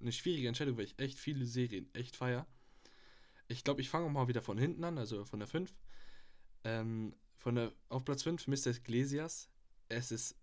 eine 0.00 0.12
schwierige 0.12 0.48
Entscheidung, 0.48 0.76
weil 0.76 0.84
ich 0.84 0.98
echt 0.98 1.18
viele 1.18 1.46
Serien 1.46 1.88
echt 1.94 2.14
feier. 2.14 2.46
Ich 3.48 3.64
glaube, 3.64 3.80
ich 3.80 3.88
fange 3.88 4.10
mal 4.10 4.28
wieder 4.28 4.42
von 4.42 4.58
hinten 4.58 4.84
an, 4.84 4.98
also 4.98 5.24
von 5.24 5.38
der 5.38 5.48
5. 5.48 5.74
Ähm, 6.64 7.16
von 7.38 7.54
der, 7.54 7.72
auf 7.88 8.04
Platz 8.04 8.22
5 8.22 8.46
Mr. 8.46 8.76
Iglesias. 8.76 9.48
Es 9.88 10.10
ist 10.10 10.36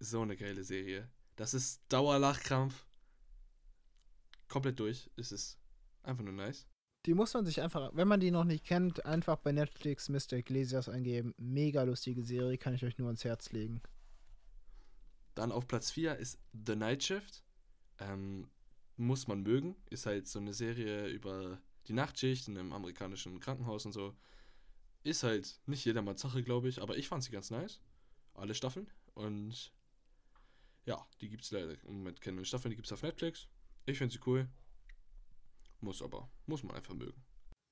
so 0.00 0.20
eine 0.20 0.36
geile 0.36 0.62
Serie. 0.62 1.10
Das 1.36 1.54
ist 1.54 1.80
Dauerlachkrampf. 1.88 2.84
Komplett 4.48 4.78
durch. 4.78 5.10
Es 5.16 5.32
ist 5.32 5.58
einfach 6.02 6.24
nur 6.24 6.34
nice. 6.34 6.66
Die 7.06 7.14
muss 7.14 7.32
man 7.34 7.46
sich 7.46 7.62
einfach, 7.62 7.92
wenn 7.94 8.08
man 8.08 8.18
die 8.18 8.32
noch 8.32 8.44
nicht 8.44 8.64
kennt, 8.64 9.06
einfach 9.06 9.36
bei 9.36 9.52
Netflix 9.52 10.08
Mr. 10.08 10.32
Iglesias 10.34 10.88
eingeben. 10.88 11.34
Mega 11.38 11.84
lustige 11.84 12.24
Serie, 12.24 12.58
kann 12.58 12.74
ich 12.74 12.84
euch 12.84 12.98
nur 12.98 13.06
ans 13.06 13.24
Herz 13.24 13.52
legen. 13.52 13.80
Dann 15.36 15.52
auf 15.52 15.68
Platz 15.68 15.92
4 15.92 16.16
ist 16.16 16.40
The 16.66 16.74
Night 16.74 17.04
Shift. 17.04 17.44
Ähm, 18.00 18.48
muss 18.96 19.28
man 19.28 19.42
mögen. 19.42 19.76
Ist 19.88 20.06
halt 20.06 20.26
so 20.26 20.40
eine 20.40 20.52
Serie 20.52 21.06
über 21.08 21.60
die 21.86 21.92
Nachtschicht 21.92 22.48
in 22.48 22.58
einem 22.58 22.72
amerikanischen 22.72 23.38
Krankenhaus 23.38 23.86
und 23.86 23.92
so. 23.92 24.16
Ist 25.04 25.22
halt 25.22 25.60
nicht 25.66 25.84
jedermanns 25.84 26.22
Sache, 26.22 26.42
glaube 26.42 26.68
ich, 26.68 26.82
aber 26.82 26.96
ich 26.96 27.06
fand 27.06 27.22
sie 27.22 27.30
ganz 27.30 27.50
nice. 27.50 27.80
Alle 28.34 28.54
Staffeln. 28.54 28.90
Und 29.14 29.72
ja, 30.86 31.06
die 31.20 31.28
gibt 31.28 31.44
es 31.44 31.52
leider 31.52 31.76
im 31.84 31.98
Moment 31.98 32.20
keine 32.20 32.44
Staffeln, 32.44 32.70
die 32.70 32.76
gibt 32.76 32.86
es 32.86 32.92
auf 32.92 33.02
Netflix. 33.02 33.46
Ich 33.84 33.98
finde 33.98 34.12
sie 34.12 34.20
cool. 34.26 34.48
Muss 35.86 36.02
aber, 36.02 36.28
muss 36.46 36.64
man 36.64 36.74
einfach 36.74 36.94
mögen. 36.94 37.24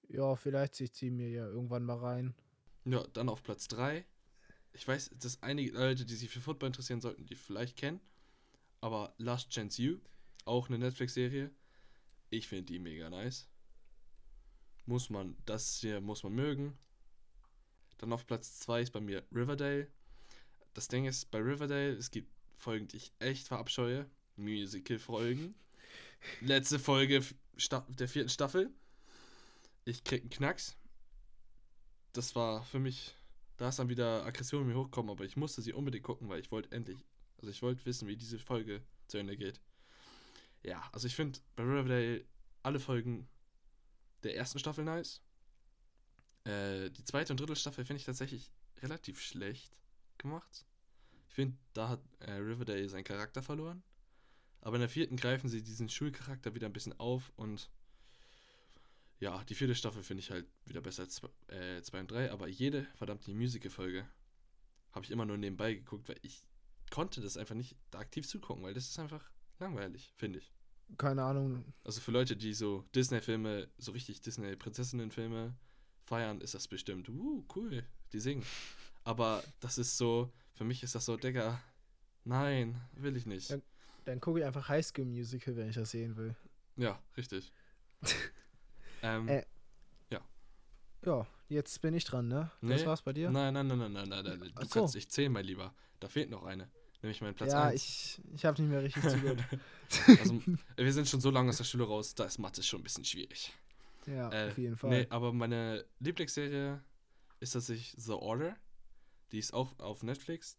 Ja, 0.06 0.36
vielleicht 0.36 0.76
zieht 0.76 0.94
sie 0.94 1.10
mir 1.10 1.28
ja 1.30 1.48
irgendwann 1.48 1.82
mal 1.82 1.98
rein. 1.98 2.32
Ja, 2.84 3.04
dann 3.08 3.28
auf 3.28 3.42
Platz 3.42 3.66
3. 3.66 4.06
Ich 4.72 4.86
weiß, 4.86 5.10
dass 5.18 5.42
einige 5.42 5.72
Leute, 5.72 6.04
die 6.06 6.14
sich 6.14 6.30
für 6.30 6.40
Football 6.40 6.68
interessieren 6.68 7.00
sollten, 7.00 7.26
die 7.26 7.34
vielleicht 7.34 7.76
kennen. 7.76 8.00
Aber 8.80 9.16
Last 9.18 9.50
Chance 9.50 9.82
You, 9.82 9.98
auch 10.44 10.68
eine 10.68 10.78
Netflix-Serie. 10.78 11.50
Ich 12.30 12.46
finde 12.46 12.66
die 12.66 12.78
mega 12.78 13.10
nice. 13.10 13.48
Muss 14.86 15.10
man, 15.10 15.36
das 15.44 15.78
hier 15.78 16.00
muss 16.00 16.22
man 16.22 16.34
mögen. 16.34 16.78
Dann 17.98 18.12
auf 18.12 18.28
Platz 18.28 18.60
2 18.60 18.82
ist 18.82 18.92
bei 18.92 19.00
mir 19.00 19.24
Riverdale. 19.34 19.88
Das 20.72 20.86
Ding 20.86 21.06
ist, 21.06 21.32
bei 21.32 21.38
Riverdale, 21.40 21.94
es 21.94 22.12
gibt 22.12 22.30
Folgen, 22.54 22.86
die 22.86 22.98
ich 22.98 23.12
echt 23.18 23.48
verabscheue. 23.48 24.08
Musical-Folgen. 24.36 25.56
Letzte 26.42 26.78
Folge 26.78 27.24
Der 27.98 28.08
vierten 28.08 28.30
Staffel. 28.30 28.70
Ich 29.84 30.04
krieg 30.04 30.22
einen 30.22 30.30
Knacks. 30.30 30.76
Das 32.12 32.34
war 32.34 32.64
für 32.64 32.78
mich, 32.78 33.14
da 33.56 33.68
ist 33.68 33.78
dann 33.78 33.88
wieder 33.88 34.24
Aggression 34.24 34.62
in 34.62 34.68
mir 34.68 34.76
hochgekommen, 34.76 35.10
aber 35.10 35.24
ich 35.24 35.36
musste 35.36 35.62
sie 35.62 35.72
unbedingt 35.72 36.04
gucken, 36.04 36.28
weil 36.28 36.40
ich 36.40 36.50
wollte 36.50 36.70
endlich, 36.72 36.98
also 37.38 37.50
ich 37.50 37.62
wollte 37.62 37.84
wissen, 37.84 38.08
wie 38.08 38.16
diese 38.16 38.38
Folge 38.38 38.82
zu 39.08 39.18
Ende 39.18 39.36
geht. 39.36 39.60
Ja, 40.62 40.88
also 40.92 41.06
ich 41.06 41.14
finde 41.14 41.40
bei 41.56 41.64
Riverdale 41.64 42.24
alle 42.62 42.80
Folgen 42.80 43.28
der 44.22 44.36
ersten 44.36 44.58
Staffel 44.58 44.84
nice. 44.84 45.20
Äh, 46.44 46.90
die 46.90 47.04
zweite 47.04 47.32
und 47.32 47.40
dritte 47.40 47.56
Staffel 47.56 47.84
finde 47.84 47.98
ich 47.98 48.06
tatsächlich 48.06 48.50
relativ 48.82 49.20
schlecht 49.20 49.76
gemacht. 50.18 50.64
Ich 51.28 51.34
finde, 51.34 51.56
da 51.72 51.88
hat 51.88 52.00
äh, 52.20 52.32
Riverdale 52.32 52.88
seinen 52.88 53.04
Charakter 53.04 53.42
verloren. 53.42 53.82
Aber 54.64 54.76
in 54.76 54.80
der 54.80 54.88
vierten 54.88 55.16
greifen 55.16 55.50
sie 55.50 55.62
diesen 55.62 55.90
Schulcharakter 55.90 56.54
wieder 56.54 56.66
ein 56.66 56.72
bisschen 56.72 56.98
auf 56.98 57.30
und 57.36 57.70
Ja, 59.20 59.44
die 59.44 59.54
vierte 59.54 59.74
Staffel 59.74 60.02
finde 60.02 60.22
ich 60.22 60.30
halt 60.30 60.46
wieder 60.64 60.80
besser 60.80 61.02
als 61.02 61.16
2 61.16 61.28
äh, 61.48 62.00
und 62.00 62.10
3, 62.10 62.32
aber 62.32 62.48
jede 62.48 62.86
verdammte 62.94 63.32
Musical-Folge 63.34 64.08
habe 64.92 65.04
ich 65.04 65.10
immer 65.10 65.26
nur 65.26 65.36
nebenbei 65.36 65.74
geguckt, 65.74 66.08
weil 66.08 66.18
ich 66.22 66.46
konnte 66.90 67.20
das 67.20 67.36
einfach 67.36 67.54
nicht 67.54 67.76
da 67.90 67.98
aktiv 67.98 68.26
zugucken, 68.26 68.62
weil 68.62 68.72
das 68.72 68.88
ist 68.88 68.98
einfach 68.98 69.30
langweilig, 69.58 70.12
finde 70.16 70.38
ich. 70.38 70.50
Keine 70.96 71.22
Ahnung. 71.22 71.64
Also 71.84 72.00
für 72.00 72.10
Leute, 72.10 72.34
die 72.34 72.54
so 72.54 72.84
Disney-Filme, 72.94 73.68
so 73.76 73.92
richtig 73.92 74.22
Disney-Prinzessinnen-Filme 74.22 75.54
feiern, 76.06 76.40
ist 76.40 76.54
das 76.54 76.68
bestimmt, 76.68 77.10
uh, 77.10 77.44
cool, 77.54 77.84
die 78.12 78.20
singen. 78.20 78.44
Aber 79.04 79.44
das 79.60 79.76
ist 79.76 79.98
so, 79.98 80.32
für 80.54 80.64
mich 80.64 80.82
ist 80.82 80.94
das 80.94 81.04
so, 81.04 81.18
Digga, 81.18 81.60
nein, 82.24 82.80
will 82.94 83.16
ich 83.16 83.26
nicht. 83.26 83.50
Dann, 84.04 84.20
gucke 84.20 84.40
ich 84.40 84.44
einfach 84.44 84.68
High 84.68 84.84
School 84.84 85.04
Musical, 85.06 85.56
wenn 85.56 85.68
ich 85.68 85.76
das 85.76 85.90
sehen 85.90 86.16
will. 86.16 86.34
Ja, 86.76 86.98
richtig. 87.16 87.52
ähm, 89.02 89.28
Äh, 89.28 89.44
Ja, 91.06 91.26
jetzt 91.48 91.80
bin 91.82 91.92
ich 91.94 92.04
dran, 92.04 92.28
ne? 92.28 92.50
Nee. 92.62 92.74
Das 92.74 92.86
war's 92.86 93.02
bei 93.02 93.12
dir? 93.12 93.30
Nein, 93.30 93.52
nein, 93.52 93.66
nein, 93.66 93.78
nein, 93.78 93.92
nein, 93.92 94.08
nein, 94.08 94.24
nein. 94.24 94.52
Du 94.56 94.64
so. 94.64 94.80
kannst 94.80 94.94
nicht 94.94 95.12
zählen, 95.12 95.30
mein 95.30 95.44
Lieber. 95.44 95.74
Da 96.00 96.08
fehlt 96.08 96.30
noch 96.30 96.44
eine. 96.44 96.70
Nämlich 97.02 97.20
mein 97.20 97.34
Platz 97.34 97.52
ja, 97.52 97.64
1. 97.64 97.74
ich, 97.74 98.22
ich 98.34 98.44
habe 98.46 98.60
nicht 98.62 98.70
mehr 98.70 98.82
richtig 98.82 99.02
zugehört. 99.10 99.44
Also, 100.18 100.40
wir 100.76 100.92
sind 100.92 101.06
schon 101.06 101.20
so 101.20 101.30
lange 101.30 101.50
aus 101.50 101.58
der 101.58 101.64
Schule 101.64 101.84
raus, 101.84 102.14
da 102.14 102.24
ist 102.24 102.38
Mathe 102.38 102.62
schon 102.62 102.80
ein 102.80 102.84
bisschen 102.84 103.04
schwierig. 103.04 103.52
ja, 104.06 104.30
Äh, 104.32 104.48
auf 104.48 104.56
jeden 104.58 104.76
Fall. 104.76 104.90
Nee, 104.90 105.06
aber 105.10 105.34
meine 105.34 105.84
Lieblingsserie 105.98 106.82
ist 107.40 107.50
tatsächlich 107.50 107.94
The 107.98 108.12
Order. 108.12 108.56
Die 109.32 109.38
ist 109.38 109.52
auch 109.52 109.78
auf 109.78 110.02
Netflix. 110.02 110.56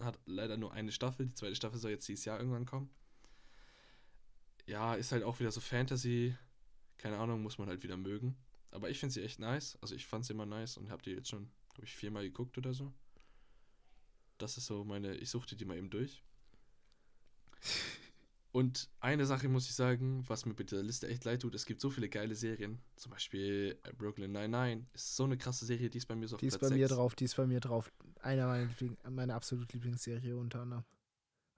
Hat 0.00 0.18
leider 0.26 0.56
nur 0.56 0.72
eine 0.72 0.92
Staffel. 0.92 1.26
Die 1.26 1.34
zweite 1.34 1.54
Staffel 1.54 1.78
soll 1.78 1.92
jetzt 1.92 2.08
dieses 2.08 2.24
Jahr 2.24 2.38
irgendwann 2.38 2.66
kommen. 2.66 2.90
Ja, 4.66 4.94
ist 4.94 5.12
halt 5.12 5.22
auch 5.22 5.40
wieder 5.40 5.50
so 5.50 5.60
Fantasy. 5.60 6.36
Keine 6.98 7.18
Ahnung, 7.18 7.42
muss 7.42 7.58
man 7.58 7.68
halt 7.68 7.82
wieder 7.82 7.96
mögen. 7.96 8.36
Aber 8.70 8.90
ich 8.90 8.98
finde 8.98 9.12
sie 9.12 9.22
echt 9.22 9.38
nice. 9.38 9.78
Also 9.80 9.94
ich 9.94 10.06
fand 10.06 10.24
sie 10.24 10.32
immer 10.32 10.46
nice 10.46 10.76
und 10.76 10.90
habe 10.90 11.02
die 11.02 11.10
jetzt 11.10 11.28
schon, 11.28 11.50
glaube 11.74 11.84
ich, 11.86 11.94
viermal 11.94 12.24
geguckt 12.24 12.58
oder 12.58 12.74
so. 12.74 12.92
Das 14.38 14.56
ist 14.56 14.66
so 14.66 14.84
meine, 14.84 15.14
ich 15.16 15.30
suchte 15.30 15.54
die 15.54 15.64
mal 15.64 15.76
eben 15.76 15.90
durch. 15.90 16.22
Und 18.54 18.88
eine 19.00 19.26
Sache 19.26 19.48
muss 19.48 19.66
ich 19.66 19.74
sagen, 19.74 20.22
was 20.28 20.46
mir 20.46 20.54
mit 20.56 20.70
der 20.70 20.80
Liste 20.84 21.08
echt 21.08 21.24
leid 21.24 21.42
tut, 21.42 21.56
es 21.56 21.66
gibt 21.66 21.80
so 21.80 21.90
viele 21.90 22.08
geile 22.08 22.36
Serien. 22.36 22.78
Zum 22.94 23.10
Beispiel 23.10 23.76
äh, 23.82 23.92
Brooklyn 23.92 24.30
99 24.30 24.86
ist 24.94 25.16
so 25.16 25.24
eine 25.24 25.36
krasse 25.36 25.66
Serie, 25.66 25.90
die 25.90 25.98
ist 25.98 26.06
bei 26.06 26.14
mir 26.14 26.28
so 26.28 26.36
auf 26.36 26.40
die 26.40 26.46
ist 26.46 26.58
Platz 26.60 26.70
bei 26.70 26.76
mir 26.76 26.86
6. 26.86 26.96
drauf, 26.96 27.14
die 27.16 27.24
ist 27.24 27.34
bei 27.34 27.48
mir 27.48 27.58
drauf. 27.58 27.90
Einer 28.20 28.46
meiner, 28.46 28.66
Liebling, 28.66 28.96
meine 29.10 29.34
absolut 29.34 29.72
Lieblingsserie 29.72 30.36
unter 30.36 30.60
anderem. 30.60 30.84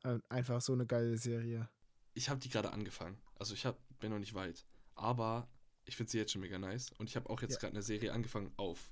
Äh, 0.05 0.21
Einfach 0.31 0.63
so 0.63 0.73
eine 0.73 0.87
geile 0.87 1.19
Serie. 1.19 1.69
Ich 2.15 2.31
habe 2.31 2.41
die 2.41 2.49
gerade 2.49 2.73
angefangen. 2.73 3.19
Also 3.35 3.53
ich 3.53 3.67
hab, 3.67 3.79
bin 3.99 4.11
noch 4.11 4.19
nicht 4.19 4.33
weit. 4.33 4.65
Aber 4.95 5.51
ich 5.85 5.97
finde 5.97 6.11
sie 6.11 6.17
jetzt 6.17 6.33
schon 6.33 6.41
mega 6.41 6.59
nice. 6.59 6.93
Und 6.97 7.11
ich 7.11 7.17
habe 7.17 7.29
auch 7.29 7.43
jetzt 7.43 7.57
Ja. 7.57 7.59
gerade 7.59 7.75
eine 7.75 7.83
Serie 7.83 8.15
angefangen 8.15 8.53
auf 8.57 8.91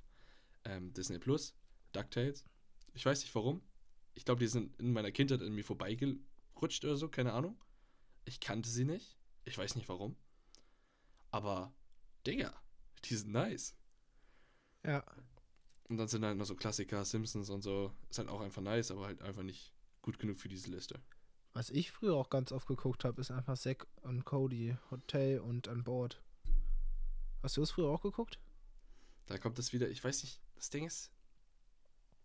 ähm, 0.63 0.93
Disney 0.93 1.17
Plus, 1.17 1.55
DuckTales. 1.91 2.45
Ich 2.93 3.03
weiß 3.03 3.21
nicht 3.21 3.33
warum. 3.33 3.63
Ich 4.13 4.25
glaube, 4.25 4.41
die 4.41 4.47
sind 4.47 4.79
in 4.79 4.93
meiner 4.93 5.11
Kindheit 5.11 5.41
an 5.41 5.53
mir 5.53 5.63
vorbeigerutscht 5.63 6.85
oder 6.85 6.97
so, 6.97 7.09
keine 7.09 7.33
Ahnung. 7.33 7.57
Ich 8.25 8.39
kannte 8.39 8.69
sie 8.69 8.85
nicht. 8.85 9.17
Ich 9.45 9.57
weiß 9.57 9.75
nicht 9.75 9.87
warum. 9.89 10.15
Aber, 11.31 11.73
Digga, 12.25 12.53
die 13.05 13.15
sind 13.15 13.31
nice. 13.31 13.75
Ja, 14.83 15.03
Und 15.89 15.97
dann 15.97 16.07
sind 16.07 16.23
halt 16.25 16.37
noch 16.37 16.45
so 16.45 16.55
Klassiker, 16.55 17.03
Simpsons 17.05 17.49
und 17.49 17.61
so. 17.61 17.93
Ist 18.09 18.17
halt 18.19 18.29
auch 18.29 18.41
einfach 18.41 18.61
nice, 18.61 18.91
aber 18.91 19.05
halt 19.05 19.21
einfach 19.21 19.43
nicht 19.43 19.73
gut 20.01 20.19
genug 20.19 20.39
für 20.39 20.49
diese 20.49 20.69
Liste. 20.69 21.01
was 21.53 21.69
ich 21.69 21.91
früher 21.91 22.15
auch 22.15 22.29
ganz 22.29 22.51
oft 22.51 22.67
geguckt 22.67 23.05
habe, 23.05 23.21
ist 23.21 23.31
einfach 23.31 23.57
Zack 23.57 23.87
und 24.01 24.25
Cody, 24.25 24.75
Hotel 24.91 25.39
und 25.39 25.67
an 25.67 25.83
Bord. 25.83 26.21
Hast 27.41 27.55
du 27.57 27.61
das 27.61 27.71
früher 27.71 27.87
auch 27.89 28.01
geguckt? 28.01 28.39
Da 29.27 29.37
kommt 29.37 29.57
das 29.57 29.71
wieder. 29.71 29.89
Ich 29.89 30.03
weiß 30.03 30.23
nicht, 30.23 30.41
das 30.55 30.69
Ding 30.69 30.85
ist. 30.85 31.11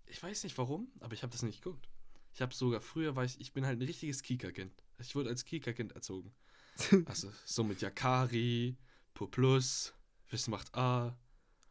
Ich 0.07 0.23
weiß 0.23 0.42
nicht 0.45 0.59
warum, 0.59 0.90
aber 1.00 1.12
ich 1.14 1.23
habe 1.23 1.33
das 1.33 1.42
nicht 1.42 1.62
geguckt. 1.62 1.88
Ich 2.35 2.42
habe 2.42 2.52
sogar 2.54 2.80
früher, 2.80 3.14
war 3.16 3.25
ich, 3.25 3.40
ich 3.40 3.52
bin 3.52 3.64
halt 3.66 3.78
ein 3.78 3.87
richtiges 3.87 4.23
Kika-Kind. 4.23 4.73
Ich 5.00 5.14
wurde 5.14 5.30
als 5.30 5.45
Kika-Kind 5.45 5.92
erzogen. 5.92 6.33
Also 7.07 7.30
so 7.45 7.62
mit 7.62 7.80
Yakari, 7.83 8.76
Poplus, 9.12 9.92
Wissen 10.30 10.50
macht 10.50 10.75
A. 10.75 11.16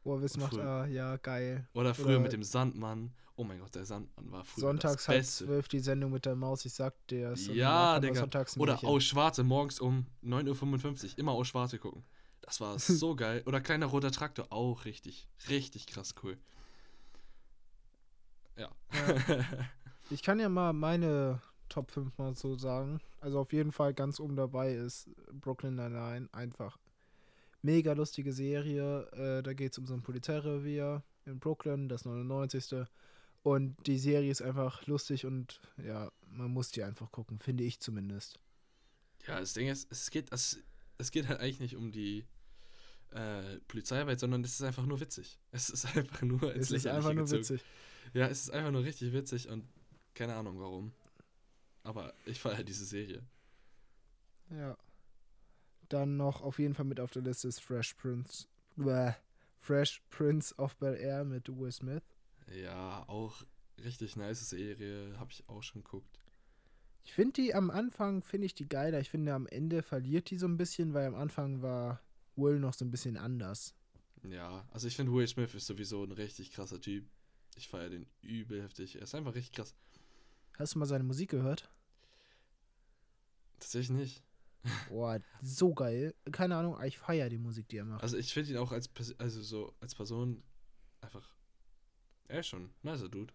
Oh, 0.04 0.22
Wissen 0.22 0.42
Und 0.42 0.54
macht, 0.54 0.64
ah, 0.64 0.86
ja, 0.86 1.18
geil. 1.18 1.68
Oder 1.74 1.94
früher 1.94 2.06
Oder- 2.08 2.20
mit 2.20 2.34
dem 2.34 2.44
Sandmann. 2.44 3.14
Oh 3.36 3.44
mein 3.44 3.60
Gott, 3.60 3.74
der 3.74 3.86
Sandmann 3.86 4.32
war 4.32 4.44
früher 4.44 4.62
Sonntags 4.62 5.08
halb 5.08 5.26
zwölf 5.26 5.68
die 5.70 5.80
Sendung 5.80 6.12
mit 6.12 6.26
der 6.26 6.36
Maus, 6.36 6.66
ich 6.66 6.74
sag 6.74 6.94
dir. 7.08 7.34
Ja, 7.54 8.00
Digga. 8.00 8.28
Oder 8.58 8.84
aus 8.84 9.04
Schwarze 9.06 9.44
morgens 9.44 9.80
um 9.80 10.06
9.55 10.24 11.12
Uhr. 11.14 11.18
Immer 11.20 11.32
aus 11.32 11.48
Schwarze 11.48 11.80
gucken. 11.80 12.04
Das 12.42 12.60
war 12.60 12.78
so 12.80 13.16
geil. 13.16 13.42
Oder 13.46 13.62
kleiner 13.62 13.86
roter 13.86 14.12
Traktor. 14.12 14.48
Auch 14.52 14.84
richtig, 14.86 15.28
richtig 15.48 15.88
krass 15.88 16.16
cool. 16.24 16.38
Ja. 18.58 18.70
Ich 20.12 20.24
kann 20.24 20.40
ja 20.40 20.50
mal 20.50 20.74
meine 20.74 21.40
Top 21.70 21.92
5 21.92 22.18
mal 22.18 22.36
so 22.36 22.58
sagen. 22.58 23.00
Also 23.22 23.40
auf 23.40 23.54
jeden 23.54 23.72
Fall 23.72 23.94
ganz 23.94 24.20
oben 24.20 24.36
dabei 24.36 24.74
ist 24.74 25.10
Brooklyn 25.32 25.76
Nine-Nine. 25.76 26.30
Einfach 26.32 26.78
mega 27.62 27.94
lustige 27.94 28.34
Serie. 28.34 29.08
Äh, 29.12 29.44
da 29.44 29.54
geht 29.54 29.74
es 29.74 29.78
um 29.78 29.86
so 29.86 29.94
ein 29.94 30.02
Polizeirevier 30.02 31.04
in 31.26 31.40
Brooklyn, 31.40 31.90
das 31.90 32.06
99. 32.06 32.88
Und 33.44 33.76
die 33.88 33.98
Serie 33.98 34.32
ist 34.32 34.42
einfach 34.42 34.86
lustig 34.88 35.26
und 35.26 35.62
ja, 35.78 36.12
man 36.28 36.52
muss 36.52 36.72
die 36.72 36.84
einfach 36.84 37.12
gucken, 37.12 37.40
finde 37.40 37.64
ich 37.64 37.80
zumindest. 37.80 38.40
Ja, 39.28 39.40
das 39.40 39.54
Ding 39.54 39.68
ist, 39.68 39.92
es 39.92 40.10
geht, 40.12 40.32
es, 40.32 40.58
es 40.98 41.12
geht 41.12 41.28
halt 41.28 41.40
eigentlich 41.40 41.60
nicht 41.60 41.76
um 41.76 41.92
die 41.92 42.26
äh, 43.12 43.60
Polizeiarbeit, 43.68 44.20
sondern 44.20 44.44
es 44.44 44.54
ist 44.54 44.62
einfach 44.62 44.86
nur 44.86 45.00
witzig. 45.00 45.40
Es 45.52 45.70
ist 45.70 45.86
einfach 45.96 46.22
nur 46.22 46.54
ins 46.54 46.68
Es 46.68 46.72
ist 46.72 46.88
einfach 46.88 47.14
nur 47.14 47.24
gezogen. 47.26 47.42
witzig. 47.42 47.66
Ja, 48.14 48.28
es 48.28 48.42
ist 48.42 48.50
einfach 48.52 48.72
nur 48.72 48.84
richtig 48.84 49.14
witzig 49.14 49.50
und 49.50 49.66
keine 50.14 50.36
Ahnung 50.36 50.60
warum. 50.60 50.92
Aber 51.90 52.14
ich 52.28 52.40
feiere 52.40 52.64
diese 52.64 52.86
Serie. 52.86 53.24
Ja. 54.52 54.78
Dann 55.90 56.18
noch 56.18 56.44
auf 56.44 56.60
jeden 56.60 56.76
Fall 56.76 56.86
mit 56.86 57.00
auf 57.00 57.10
der 57.10 57.24
Liste 57.24 57.48
ist 57.48 57.62
Fresh 57.62 57.96
Prince. 57.96 58.46
Bäh. 58.76 59.14
Fresh 59.60 60.04
Prince 60.12 60.56
of 60.60 60.76
Bel 60.78 60.94
Air 60.94 61.24
mit 61.24 61.50
Will 61.50 61.72
Smith. 61.72 62.04
Ja, 62.62 63.10
auch 63.10 63.42
richtig 63.84 64.16
nice 64.18 64.48
Serie, 64.52 65.18
habe 65.18 65.32
ich 65.32 65.50
auch 65.50 65.64
schon 65.64 65.84
geguckt. 65.84 66.20
Ich 67.04 67.14
finde 67.14 67.42
die 67.42 67.56
am 67.56 67.72
Anfang, 67.72 68.22
finde 68.22 68.46
ich 68.46 68.54
die 68.54 68.70
geiler. 68.70 69.00
Ich 69.00 69.10
finde 69.10 69.34
am 69.34 69.48
Ende 69.48 69.82
verliert 69.82 70.30
die 70.30 70.38
so 70.38 70.46
ein 70.46 70.58
bisschen, 70.58 70.94
weil 70.94 71.08
am 71.08 71.16
Anfang 71.16 71.64
war 71.64 72.04
Will 72.36 72.60
noch 72.60 72.76
so 72.76 72.86
ein 72.86 72.92
bisschen 72.92 73.18
anders. 73.18 73.74
Ja, 74.30 74.64
also 74.72 74.88
ich 74.88 74.96
finde 74.96 75.12
Will 75.12 75.28
Smith 75.28 75.56
ist 75.56 75.66
sowieso 75.66 76.04
ein 76.04 76.12
richtig 76.12 76.52
krasser 76.52 76.80
Typ. 76.80 77.10
Ich 77.56 77.68
feiere 77.68 77.90
den 77.90 78.06
übel 78.22 78.62
heftig. 78.62 78.96
Er 78.96 79.02
ist 79.02 79.16
einfach 79.16 79.34
richtig 79.34 79.54
krass. 79.54 79.74
Hast 80.60 80.76
du 80.76 80.80
mal 80.80 80.86
seine 80.86 81.06
Musik 81.06 81.30
gehört? 81.30 81.70
Tatsächlich 83.70 83.98
nicht. 84.00 84.24
Boah, 84.90 85.20
so 85.44 85.76
geil. 85.76 86.16
Keine 86.32 86.56
Ahnung, 86.56 86.76
ich 86.84 86.98
feiere 86.98 87.30
die 87.30 87.38
Musik, 87.38 87.68
die 87.68 87.78
er 87.78 87.86
macht. 87.86 88.02
Also 88.02 88.18
ich 88.18 88.34
finde 88.34 88.50
ihn 88.50 88.58
auch 88.58 88.72
als, 88.72 88.90
also 89.20 89.44
so 89.44 89.76
als 89.80 89.94
Person 89.94 90.42
einfach. 91.02 91.36
Er 92.28 92.40
ist 92.40 92.48
schon 92.48 92.64
ein 92.64 92.74
nicer 92.82 93.10
Dude. 93.10 93.32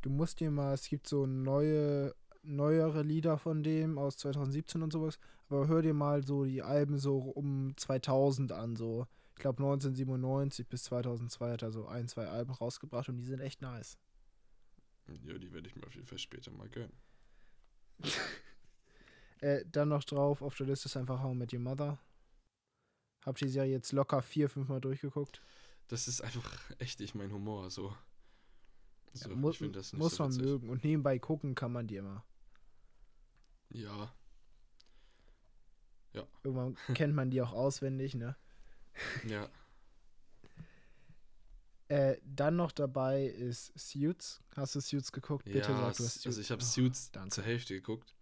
Du 0.00 0.08
musst 0.08 0.40
dir 0.40 0.50
mal, 0.50 0.72
es 0.72 0.88
gibt 0.88 1.06
so 1.06 1.26
neue, 1.26 2.14
neuere 2.42 3.02
Lieder 3.02 3.36
von 3.36 3.62
dem 3.62 3.98
aus 3.98 4.16
2017 4.16 4.82
und 4.82 4.90
sowas, 4.90 5.18
aber 5.50 5.68
hör 5.68 5.82
dir 5.82 5.92
mal 5.92 6.24
so 6.24 6.46
die 6.46 6.62
Alben 6.62 6.96
so 6.96 7.18
um 7.18 7.76
2000 7.76 8.52
an, 8.52 8.74
so. 8.74 9.06
Ich 9.36 9.42
glaube 9.42 9.62
1997 9.62 10.66
bis 10.66 10.84
2002 10.84 11.52
hat 11.52 11.62
er 11.62 11.72
so 11.72 11.86
ein, 11.86 12.08
zwei 12.08 12.26
Alben 12.26 12.52
rausgebracht 12.52 13.10
und 13.10 13.18
die 13.18 13.24
sind 13.24 13.40
echt 13.40 13.60
nice. 13.60 13.98
Ja, 15.26 15.36
die 15.36 15.52
werde 15.52 15.68
ich 15.68 15.76
mir 15.76 15.86
auf 15.86 15.94
jeden 15.94 16.06
Fall 16.06 16.18
später 16.18 16.50
mal 16.52 16.70
gönnen. 16.70 16.96
Äh, 19.42 19.64
dann 19.70 19.88
noch 19.88 20.04
drauf 20.04 20.40
auf 20.40 20.54
der 20.56 20.66
Liste 20.66 20.86
ist 20.86 20.96
einfach 20.96 21.20
How 21.22 21.32
I 21.34 21.36
Met 21.36 21.52
Your 21.52 21.60
Mother. 21.60 21.98
Hab 23.26 23.36
die 23.36 23.48
Serie 23.48 23.72
jetzt 23.72 23.92
locker 23.92 24.22
vier, 24.22 24.48
fünf 24.48 24.68
Mal 24.68 24.80
durchgeguckt. 24.80 25.42
Das 25.88 26.08
ist 26.08 26.20
einfach 26.20 26.70
echt 26.78 27.00
nicht 27.00 27.14
mein 27.14 27.32
Humor, 27.32 27.70
so. 27.70 27.94
so 29.12 29.28
Ja, 29.30 29.36
mu 29.36 29.50
ich 29.50 29.58
finde 29.58 29.78
das 29.78 29.92
nicht 29.92 29.98
muss 30.00 30.14
so 30.16 30.22
man 30.22 30.32
witzig. 30.32 30.44
mögen. 30.46 30.68
Und 30.70 30.84
nebenbei 30.84 31.18
gucken 31.18 31.54
kann 31.54 31.72
man 31.72 31.86
die 31.86 31.96
immer. 31.96 32.24
Ja, 33.70 34.12
Irgendwann 36.44 36.76
kennt 36.94 37.14
man 37.14 37.30
die 37.30 37.40
auch 37.40 37.52
auswendig, 37.52 38.14
ne? 38.14 38.36
ja. 39.26 39.48
Äh, 41.88 42.16
dann 42.24 42.56
noch 42.56 42.72
dabei 42.72 43.24
ist 43.26 43.72
Suits. 43.78 44.42
Hast 44.56 44.74
du 44.74 44.80
Suits 44.80 45.12
geguckt? 45.12 45.44
Bitte 45.44 45.58
ja, 45.58 45.64
sag, 45.64 45.76
du 45.76 45.82
hast 45.86 46.00
es- 46.00 46.26
also 46.26 46.40
ich 46.40 46.50
habe 46.50 46.62
Oh, 46.62 46.64
Suits 46.66 47.10
danke. 47.12 47.30
zur 47.30 47.44
Hälfte 47.44 47.74
geguckt. 47.74 48.14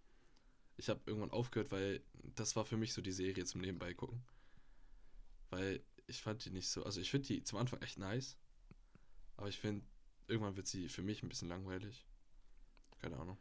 Ich 0.80 0.88
habe 0.88 1.02
irgendwann 1.04 1.30
aufgehört, 1.30 1.70
weil 1.72 2.02
das 2.36 2.56
war 2.56 2.64
für 2.64 2.78
mich 2.78 2.94
so 2.94 3.02
die 3.02 3.12
Serie 3.12 3.44
zum 3.44 3.60
Nebenbei 3.60 3.92
gucken. 3.92 4.22
Weil 5.50 5.82
ich 6.06 6.22
fand 6.22 6.42
die 6.42 6.50
nicht 6.50 6.68
so, 6.68 6.84
also 6.84 7.02
ich 7.02 7.10
finde 7.10 7.28
die 7.28 7.44
zum 7.44 7.58
Anfang 7.58 7.82
echt 7.82 7.98
nice, 7.98 8.38
aber 9.36 9.48
ich 9.48 9.58
finde, 9.58 9.84
irgendwann 10.26 10.56
wird 10.56 10.68
sie 10.68 10.88
für 10.88 11.02
mich 11.02 11.22
ein 11.22 11.28
bisschen 11.28 11.48
langweilig. 11.50 12.06
Keine 12.98 13.18
Ahnung. 13.18 13.36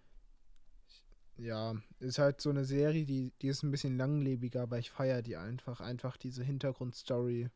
ja, 1.37 1.81
ist 1.99 2.19
halt 2.19 2.41
so 2.41 2.49
eine 2.49 2.65
Serie, 2.65 3.05
die, 3.05 3.31
die 3.41 3.47
ist 3.47 3.63
ein 3.63 3.71
bisschen 3.71 3.97
langlebiger, 3.97 4.63
aber 4.63 4.77
ich 4.77 4.91
feiere 4.91 5.21
die 5.21 5.37
einfach. 5.37 5.79
Einfach 5.79 6.17
diese 6.17 6.43
Hintergrundstory 6.43 7.49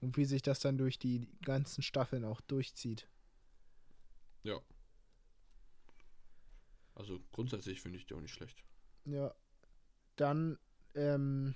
und 0.00 0.16
wie 0.16 0.24
sich 0.24 0.42
das 0.42 0.58
dann 0.58 0.78
durch 0.78 0.98
die 0.98 1.28
ganzen 1.44 1.82
Staffeln 1.82 2.24
auch 2.24 2.40
durchzieht. 2.40 3.08
Ja. 4.42 4.60
Also 6.96 7.20
grundsätzlich 7.30 7.80
finde 7.80 7.98
ich 7.98 8.06
die 8.06 8.14
auch 8.14 8.20
nicht 8.20 8.34
schlecht. 8.34 8.64
Ja. 9.04 9.34
Dann 10.16 10.58
ähm, 10.94 11.54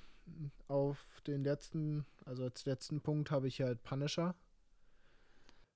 auf 0.68 1.04
den 1.26 1.44
letzten, 1.44 2.06
also 2.24 2.44
als 2.44 2.64
letzten 2.64 3.00
Punkt 3.00 3.30
habe 3.30 3.48
ich 3.48 3.60
halt 3.60 3.82
Punisher. 3.82 4.34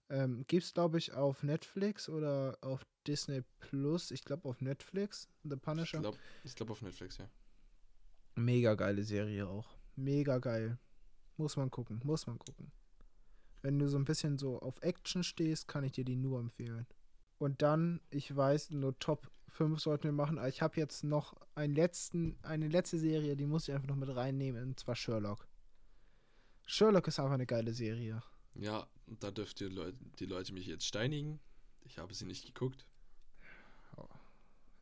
Ähm, 0.08 0.44
gibt's, 0.46 0.72
glaube 0.72 0.98
ich, 0.98 1.14
auf 1.14 1.42
Netflix 1.42 2.08
oder 2.08 2.56
auf 2.60 2.86
Disney 3.06 3.42
Plus. 3.58 4.10
Ich 4.12 4.24
glaube 4.24 4.48
auf 4.48 4.60
Netflix, 4.60 5.28
The 5.42 5.56
Punisher. 5.56 5.98
Ich 5.98 6.02
glaube 6.02 6.18
ich 6.44 6.54
glaub 6.54 6.70
auf 6.70 6.82
Netflix, 6.82 7.18
ja. 7.18 7.28
Mega 8.36 8.74
geile 8.74 9.02
Serie 9.02 9.48
auch. 9.48 9.76
Mega 9.96 10.38
geil. 10.38 10.78
Muss 11.36 11.56
man 11.56 11.70
gucken, 11.70 12.00
muss 12.04 12.26
man 12.26 12.38
gucken. 12.38 12.70
Wenn 13.62 13.78
du 13.78 13.88
so 13.88 13.98
ein 13.98 14.04
bisschen 14.04 14.38
so 14.38 14.60
auf 14.60 14.80
Action 14.82 15.24
stehst, 15.24 15.66
kann 15.66 15.84
ich 15.84 15.92
dir 15.92 16.04
die 16.04 16.16
nur 16.16 16.38
empfehlen. 16.38 16.86
Und 17.38 17.62
dann, 17.62 18.00
ich 18.10 18.34
weiß, 18.34 18.70
nur 18.70 18.98
Top 18.98 19.30
5 19.56 19.80
sollten 19.80 20.04
wir 20.04 20.12
machen, 20.12 20.38
aber 20.38 20.48
ich 20.48 20.62
habe 20.62 20.76
jetzt 20.76 21.02
noch 21.04 21.34
einen 21.54 21.74
letzten, 21.74 22.38
eine 22.42 22.68
letzte 22.68 22.98
Serie, 22.98 23.36
die 23.36 23.46
muss 23.46 23.68
ich 23.68 23.74
einfach 23.74 23.88
noch 23.88 23.96
mit 23.96 24.14
reinnehmen, 24.14 24.62
und 24.62 24.80
zwar 24.80 24.94
Sherlock. 24.94 25.46
Sherlock 26.66 27.08
ist 27.08 27.18
einfach 27.18 27.32
eine 27.32 27.46
geile 27.46 27.72
Serie. 27.72 28.22
Ja, 28.54 28.86
da 29.06 29.30
dürft 29.30 29.60
ihr 29.60 29.70
Leute, 29.70 29.96
die 30.18 30.26
Leute 30.26 30.52
mich 30.52 30.66
jetzt 30.66 30.86
steinigen. 30.86 31.40
Ich 31.84 31.98
habe 31.98 32.12
sie 32.14 32.24
nicht 32.26 32.46
geguckt. 32.46 32.86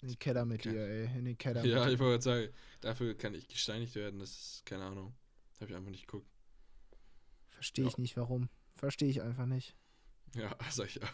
In 0.03 0.09
den 0.09 0.19
Keller 0.19 0.45
mit 0.45 0.65
dir, 0.65 0.87
ey. 0.87 1.19
In 1.19 1.25
den 1.25 1.39
Keller 1.39 1.65
Ja, 1.65 1.89
ich 1.89 1.99
wollte 1.99 2.23
gerade 2.25 2.47
sagen, 2.49 2.49
dafür 2.83 3.15
kann 3.17 3.35
ich 3.35 3.49
gesteinigt 3.49 3.95
werden. 3.95 4.21
Das 4.21 4.31
ist 4.31 4.67
keine 4.67 4.85
Ahnung. 4.85 5.15
Habe 5.61 5.71
ich 5.71 5.77
einfach 5.77 5.91
nicht 5.91 6.07
geguckt. 6.07 6.29
Verstehe 7.49 7.87
ich 7.87 7.93
Ja. 7.95 8.01
nicht, 8.01 8.17
warum. 8.17 8.51
Verstehe 8.75 9.09
ich 9.09 9.23
einfach 9.23 9.47
nicht. 9.47 9.75
Ja, 10.35 10.55
sag 10.71 10.89
ich 10.89 10.97
ja. 10.97 11.09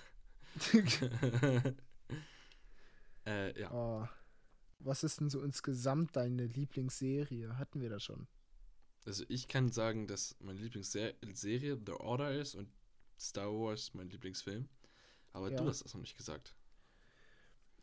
äh, 3.26 3.58
ja. 3.60 3.70
oh. 3.72 4.08
Was 4.82 5.04
ist 5.04 5.20
denn 5.20 5.28
so 5.28 5.42
insgesamt 5.42 6.16
deine 6.16 6.46
Lieblingsserie? 6.46 7.58
Hatten 7.58 7.82
wir 7.82 7.90
das 7.90 8.02
schon? 8.02 8.26
Also 9.04 9.24
ich 9.28 9.46
kann 9.48 9.70
sagen, 9.70 10.06
dass 10.06 10.36
meine 10.40 10.58
Lieblingsserie 10.60 11.78
The 11.84 11.92
Order 11.92 12.32
ist 12.32 12.54
und 12.54 12.68
Star 13.18 13.48
Wars 13.52 13.92
mein 13.94 14.08
Lieblingsfilm. 14.08 14.68
Aber 15.32 15.50
Ja. 15.50 15.58
du 15.58 15.68
hast 15.68 15.84
das 15.84 15.92
noch 15.94 16.00
nicht 16.00 16.16
gesagt. 16.16 16.54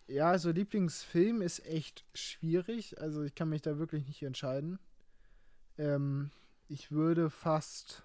Ja, 0.08 0.32
also 0.32 0.52
Lieblingsfilm 0.52 1.42
ist 1.42 1.66
echt 1.66 2.06
schwierig. 2.16 3.00
Also 3.00 3.24
ich 3.24 3.36
kann 3.36 3.50
mich 3.50 3.62
da 3.62 3.78
wirklich 3.78 4.08
nicht 4.08 4.24
entscheiden. 4.24 4.80
Ähm, 5.78 6.32
ich 6.68 6.92
würde 6.92 7.30
fast 7.30 8.04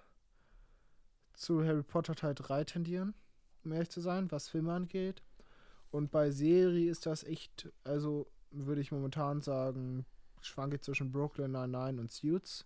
zu 1.33 1.63
Harry 1.63 1.83
Potter 1.83 2.15
Teil 2.15 2.35
3 2.35 2.63
tendieren, 2.65 3.15
um 3.63 3.71
ehrlich 3.71 3.89
zu 3.89 4.01
sein, 4.01 4.31
was 4.31 4.49
Filme 4.49 4.73
angeht. 4.73 5.23
Und 5.93 6.09
bei 6.09 6.31
Serie 6.31 6.89
ist 6.89 7.05
das 7.05 7.23
echt, 7.23 7.71
also 7.83 8.25
würde 8.49 8.81
ich 8.81 8.91
momentan 8.91 9.41
sagen, 9.41 10.07
schwanke 10.41 10.81
zwischen 10.81 11.11
Brooklyn 11.11 11.51
Nine-Nine 11.51 12.01
und 12.01 12.11
Suits. 12.11 12.65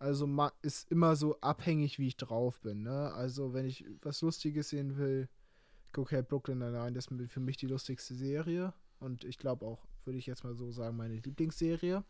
Also 0.00 0.28
ist 0.60 0.90
immer 0.90 1.14
so 1.14 1.40
abhängig, 1.42 2.00
wie 2.00 2.08
ich 2.08 2.16
drauf 2.16 2.60
bin. 2.60 2.82
Ne? 2.82 3.12
Also 3.14 3.54
wenn 3.54 3.66
ich 3.66 3.84
was 4.02 4.20
Lustiges 4.22 4.70
sehen 4.70 4.96
will, 4.96 5.28
gucke 5.92 6.16
halt 6.16 6.26
Brooklyn 6.26 6.58
Nine-Nine, 6.58 6.90
das 6.90 7.06
ist 7.06 7.30
für 7.30 7.38
mich 7.38 7.56
die 7.56 7.68
lustigste 7.68 8.16
Serie. 8.16 8.74
Und 8.98 9.22
ich 9.22 9.38
glaube 9.38 9.64
auch, 9.64 9.86
würde 10.04 10.18
ich 10.18 10.26
jetzt 10.26 10.42
mal 10.42 10.56
so 10.56 10.72
sagen, 10.72 10.96
meine 10.96 11.14
Lieblingsserie. 11.14 12.02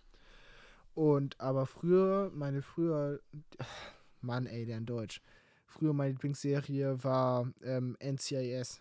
Und 0.95 1.39
aber 1.39 1.67
früher, 1.67 2.31
meine 2.35 2.63
früher, 2.63 3.21
Mann 4.23 4.47
ey, 4.47 4.65
der 4.65 4.79
in 4.79 4.87
Deutsch. 4.87 5.21
Früher 5.67 5.93
meine 5.93 6.13
Lieblingsserie 6.13 7.05
war 7.05 7.53
ähm, 7.63 7.99
NCIS. 8.01 8.81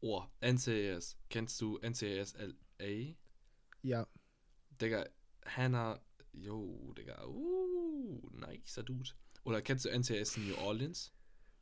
Oh, 0.00 0.24
NCIS. 0.40 1.16
Kennst 1.28 1.60
du 1.60 1.78
NCIS 1.78 2.34
LA? 2.34 3.14
Ja, 3.82 4.06
Digga, 4.80 5.06
Hannah. 5.44 6.00
Yo, 6.32 6.92
Digga. 6.96 7.24
Uh, 7.26 8.20
nicer 8.32 8.82
Dude. 8.82 9.10
Oder 9.44 9.62
kennst 9.62 9.84
du 9.84 9.90
NCIS 9.90 10.36
New 10.38 10.54
Orleans? 10.56 11.12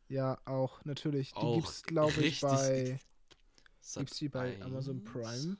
ja, 0.08 0.40
auch 0.46 0.84
natürlich. 0.84 1.34
Die 1.34 1.36
Auch 1.36 1.54
gibt's, 1.56 1.82
glaube 1.82 2.22
ich, 2.22 2.40
bei. 2.40 2.98
Sat. 3.80 4.00
Gibt's 4.02 4.18
die 4.18 4.28
bei 4.28 4.60
1? 4.60 4.62
Amazon 4.62 5.02
Prime? 5.04 5.58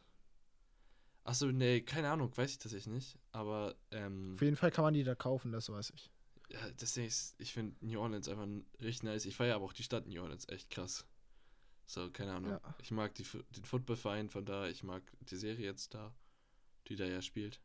Achso, 1.25 1.47
nee, 1.53 1.83
keine 1.83 2.11
Ahnung, 2.11 2.35
weiß 2.37 2.51
ich 2.53 2.59
tatsächlich 2.59 2.93
nicht. 2.93 3.19
Aber, 3.33 3.77
ähm, 3.91 4.35
Auf 4.35 4.43
jeden 4.43 4.57
Fall 4.57 4.71
kann 4.71 4.85
man 4.85 4.95
die 4.95 5.05
da 5.05 5.15
kaufen, 5.15 5.53
das 5.53 5.69
weiß 5.69 5.91
ich. 5.95 6.11
ja, 6.51 6.71
Ding 6.73 7.05
ist, 7.07 7.35
ich 7.39 7.53
finde 7.53 7.77
New 7.85 8.01
Orleans 8.01 8.29
einfach 8.29 8.47
richtig 8.81 9.03
nice. 9.05 9.27
Ich 9.27 9.37
feiere 9.37 9.57
aber 9.57 9.65
auch 9.67 9.73
die 9.73 9.83
Stadt 9.83 10.07
New 10.07 10.23
Orleans 10.23 10.49
echt 10.49 10.71
krass. 10.71 11.07
So, 11.89 12.11
keine 12.11 12.35
Ahnung. 12.35 12.51
Ja. 12.51 12.75
Ich 12.83 12.91
mag 12.91 13.15
die, 13.15 13.25
den 13.25 13.65
Footballverein 13.65 14.29
von 14.29 14.45
da, 14.45 14.69
ich 14.69 14.85
mag 14.85 15.03
die 15.21 15.37
Serie 15.37 15.65
jetzt 15.65 15.95
da, 15.95 16.15
die 16.87 16.97
da 16.97 17.07
ja 17.07 17.23
spielt. 17.23 17.61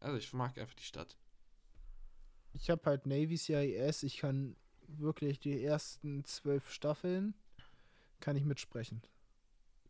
Also, 0.00 0.16
ich 0.16 0.32
mag 0.32 0.56
einfach 0.56 0.74
die 0.74 0.84
Stadt. 0.84 1.18
Ich 2.54 2.70
habe 2.70 2.82
halt 2.86 3.04
Navy 3.04 3.36
CIS. 3.36 4.04
Ich 4.04 4.16
kann 4.16 4.56
wirklich 4.86 5.38
die 5.38 5.62
ersten 5.62 6.24
zwölf 6.24 6.70
Staffeln 6.70 7.34
kann 8.20 8.36
ich 8.36 8.44
mitsprechen. 8.44 9.02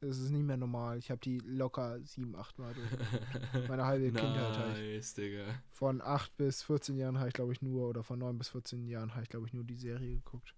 Das 0.01 0.19
ist 0.19 0.31
nicht 0.31 0.45
mehr 0.45 0.57
normal. 0.57 0.99
Ich 0.99 1.11
habe 1.11 1.21
die 1.21 1.39
locker 1.39 2.01
sieben, 2.05 2.35
acht 2.35 2.59
Mal 2.59 2.75
durch. 2.75 2.89
Meine 3.69 3.85
halbe 3.85 4.11
Kindheit. 4.11 4.77
Nice, 4.77 5.15
Digga. 5.15 5.63
Von 5.71 6.01
8 6.01 6.37
bis 6.37 6.63
14 6.65 6.97
Jahren 6.97 7.19
habe 7.19 7.29
ich, 7.29 7.35
glaube 7.35 7.53
ich, 7.53 7.63
nur, 7.63 7.89
oder 7.89 8.03
von 8.03 8.19
9 8.19 8.39
bis 8.39 8.49
14 8.49 8.87
Jahren 8.87 9.13
habe 9.13 9.23
ich, 9.23 9.29
glaube 9.29 9.47
ich, 9.47 9.53
nur 9.53 9.65
die 9.65 9.77
Serie 9.77 10.17
geguckt. 10.17 10.55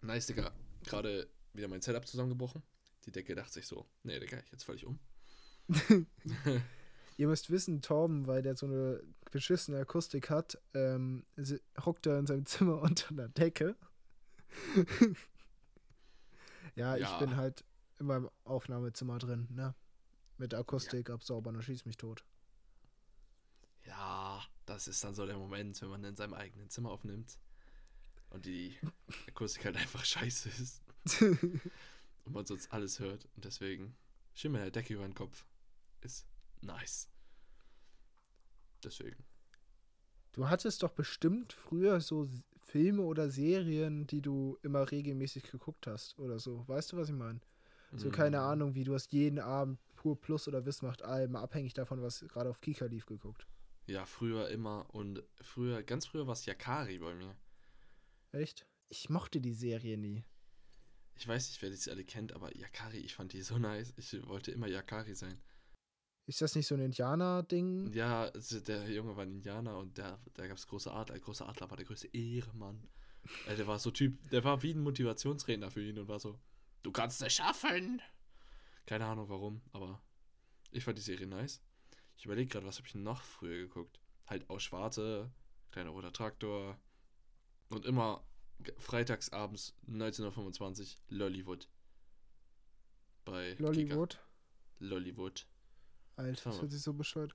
Nice, 0.00 0.26
Digga. 0.26 0.52
Gerade 0.84 1.28
wieder 1.56 1.68
mein 1.68 1.82
Setup 1.82 2.06
zusammengebrochen. 2.06 2.62
Die 3.04 3.12
Decke 3.12 3.34
dachte 3.34 3.52
sich 3.52 3.66
so, 3.66 3.86
nee, 4.02 4.18
Digga, 4.18 4.38
jetzt 4.50 4.64
falle 4.64 4.78
ich 4.78 4.86
um. 4.86 4.98
Ihr 7.18 7.28
müsst 7.28 7.50
wissen, 7.50 7.80
Torben, 7.82 8.26
weil 8.26 8.42
der 8.42 8.56
so 8.56 8.66
eine 8.66 9.02
beschissene 9.30 9.78
Akustik 9.78 10.28
hat, 10.28 10.58
ähm, 10.74 11.24
hockt 11.84 12.06
er 12.06 12.18
in 12.18 12.26
seinem 12.26 12.46
Zimmer 12.46 12.80
unter 12.82 13.10
einer 13.10 13.28
Decke. 13.28 13.76
ja, 16.74 16.96
ich 16.96 17.02
Ja. 17.02 17.18
bin 17.18 17.36
halt 17.36 17.64
in 17.98 18.06
meinem 18.06 18.28
Aufnahmezimmer 18.44 19.18
drin, 19.18 19.48
ne? 19.50 19.74
Mit 20.38 20.52
Akustik 20.52 21.08
absaubern, 21.08 21.54
dann 21.54 21.62
schießt 21.62 21.86
mich 21.86 21.96
tot. 21.96 22.22
Ja, 23.86 24.44
das 24.66 24.86
ist 24.88 25.02
dann 25.02 25.14
so 25.14 25.24
der 25.24 25.38
Moment, 25.38 25.80
wenn 25.80 25.88
man 25.88 26.04
in 26.04 26.16
seinem 26.16 26.34
eigenen 26.34 26.68
Zimmer 26.68 26.90
aufnimmt 26.90 27.38
und 28.30 28.44
die 28.44 28.76
Akustik 29.28 29.64
halt 29.64 29.76
einfach 29.76 30.04
scheiße 30.04 30.48
ist 30.50 30.82
und 32.24 32.32
man 32.34 32.46
sonst 32.46 32.72
alles 32.72 32.98
hört. 33.00 33.26
Und 33.36 33.44
deswegen 33.44 33.96
Schimmel 34.34 34.62
der 34.62 34.70
Decke 34.70 34.94
über 34.94 35.04
den 35.04 35.14
Kopf 35.14 35.46
ist 36.00 36.26
nice. 36.60 37.08
Deswegen. 38.82 39.24
Du 40.32 40.48
hattest 40.48 40.82
doch 40.82 40.92
bestimmt 40.92 41.52
früher 41.52 42.00
so 42.00 42.28
Filme 42.60 43.02
oder 43.02 43.28
Serien, 43.30 44.06
die 44.06 44.20
du 44.22 44.58
immer 44.62 44.90
regelmäßig 44.90 45.44
geguckt 45.44 45.86
hast 45.86 46.18
oder 46.18 46.38
so. 46.38 46.66
Weißt 46.68 46.92
du, 46.92 46.96
was 46.96 47.08
ich 47.08 47.14
meine? 47.14 47.40
So, 47.96 48.10
keine 48.10 48.40
Mm, 48.40 48.42
Ahnung, 48.42 48.74
wie 48.74 48.84
du 48.84 48.94
hast 48.94 49.12
jeden 49.12 49.38
Abend 49.40 49.78
Pur 49.96 50.20
Plus 50.20 50.46
oder 50.48 50.66
Wismacht 50.66 51.02
Alben, 51.02 51.36
abhängig 51.36 51.74
davon, 51.74 52.02
was 52.02 52.20
gerade 52.28 52.50
auf 52.50 52.60
Kika 52.60 52.86
lief, 52.86 53.06
geguckt. 53.06 53.46
Ja, 53.88 54.06
früher 54.06 54.48
immer 54.50 54.86
und 54.94 55.24
früher, 55.40 55.82
ganz 55.82 56.06
früher 56.06 56.26
war 56.28 56.34
es 56.34 56.46
Yakari 56.46 56.98
bei 57.00 57.14
mir. 57.14 57.36
Echt? 58.30 58.68
Ich 58.88 59.10
mochte 59.10 59.40
die 59.40 59.52
Serie 59.52 59.98
nie. 59.98 60.24
Ich 61.16 61.26
weiß 61.26 61.48
nicht, 61.48 61.62
wer 61.62 61.70
die 61.70 61.90
alle 61.90 62.04
kennt, 62.04 62.32
aber 62.32 62.54
Yakari, 62.56 62.98
ich 62.98 63.14
fand 63.14 63.32
die 63.32 63.42
so 63.42 63.58
nice. 63.58 63.92
Ich 63.96 64.26
wollte 64.26 64.52
immer 64.52 64.68
Yakari 64.68 65.14
sein. 65.14 65.40
Ist 66.26 66.42
das 66.42 66.54
nicht 66.56 66.66
so 66.66 66.74
ein 66.74 66.80
Indianer-Ding? 66.80 67.92
Ja, 67.92 68.24
also 68.24 68.58
der 68.60 68.90
Junge 68.90 69.16
war 69.16 69.22
ein 69.22 69.36
Indianer 69.36 69.78
und 69.78 69.96
da, 69.96 70.18
gab 70.34 70.56
es 70.56 70.66
große 70.66 70.92
Adler. 70.92 71.14
Der 71.14 71.22
große 71.22 71.46
Adler 71.46 71.70
war 71.70 71.76
der 71.76 71.86
größte 71.86 72.08
Ehrenmann. 72.08 72.88
Äh, 73.46 73.56
der 73.56 73.66
war 73.66 73.78
so 73.78 73.90
Typ, 73.90 74.28
der 74.30 74.42
war 74.44 74.62
wie 74.62 74.72
ein 74.72 74.82
Motivationsredner 74.82 75.70
für 75.70 75.82
ihn 75.82 75.98
und 75.98 76.08
war 76.08 76.18
so, 76.18 76.38
du 76.82 76.90
kannst 76.90 77.22
es 77.22 77.32
schaffen. 77.32 78.02
Keine 78.86 79.06
Ahnung 79.06 79.28
warum, 79.28 79.62
aber 79.72 80.02
ich 80.72 80.84
fand 80.84 80.98
die 80.98 81.02
Serie 81.02 81.26
nice. 81.26 81.62
Ich 82.16 82.24
überlege 82.24 82.48
gerade, 82.48 82.66
was 82.66 82.78
habe 82.78 82.88
ich 82.88 82.94
noch 82.94 83.22
früher 83.22 83.58
geguckt? 83.58 84.00
Halt 84.26 84.48
aus 84.50 84.64
Schwarte, 84.64 85.30
kleiner 85.70 85.90
roter 85.90 86.12
Traktor 86.12 86.78
und 87.68 87.84
immer 87.84 88.26
g- 88.60 88.72
freitags 88.78 89.30
abends 89.32 89.74
1925 89.88 90.98
Lollywood. 91.08 91.68
Bei 93.24 93.50
Kika. 93.52 93.62
Lollywood? 93.64 94.18
Lollywood. 94.78 95.46
Alter, 96.16 96.50
das 96.50 96.60
hört 96.62 96.70
sich 96.70 96.82
so 96.82 96.94
bescheuert. 96.94 97.34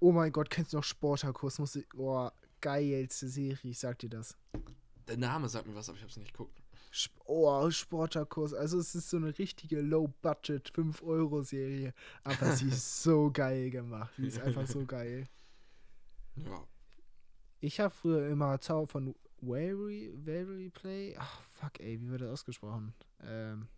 Oh 0.00 0.12
mein 0.12 0.32
Gott, 0.32 0.50
kennst 0.50 0.72
du 0.72 0.76
noch 0.78 0.84
Sportakus? 0.84 1.58
Muss 1.58 1.76
ich. 1.76 1.86
Oh, 1.94 2.28
geilste 2.60 3.28
Serie, 3.28 3.70
ich 3.70 3.78
sag 3.78 3.98
dir 4.00 4.10
das. 4.10 4.36
Der 5.06 5.16
Name 5.16 5.48
sagt 5.48 5.66
mir 5.66 5.74
was, 5.74 5.88
aber 5.88 5.96
ich 5.96 6.02
habe 6.02 6.10
es 6.10 6.16
nicht 6.18 6.32
geguckt. 6.32 6.60
Sp 6.92 7.12
oh, 7.24 7.70
Sporterkurs. 7.70 8.52
Also 8.54 8.78
es 8.78 8.94
ist 8.94 9.08
so 9.10 9.16
eine 9.18 9.38
richtige 9.38 9.80
Low-Budget 9.80 10.70
5-Euro-Serie. 10.72 11.94
Aber 12.24 12.52
sie 12.56 12.68
ist 12.68 13.02
so 13.02 13.30
geil 13.30 13.70
gemacht. 13.70 14.12
Sie 14.16 14.26
ist 14.26 14.40
einfach 14.40 14.66
so 14.66 14.84
geil. 14.84 15.26
Ja. 16.36 16.66
Ich 17.60 17.80
habe 17.80 17.94
früher 17.94 18.28
immer 18.28 18.60
Zauber 18.60 18.86
von 18.88 19.14
Wary, 19.40 20.10
Wary 20.14 20.70
Play. 20.70 21.14
Ach, 21.18 21.42
fuck, 21.42 21.80
ey, 21.80 22.00
wie 22.00 22.10
wird 22.10 22.22
das 22.22 22.30
ausgesprochen? 22.30 22.94
Ähm. 23.22 23.68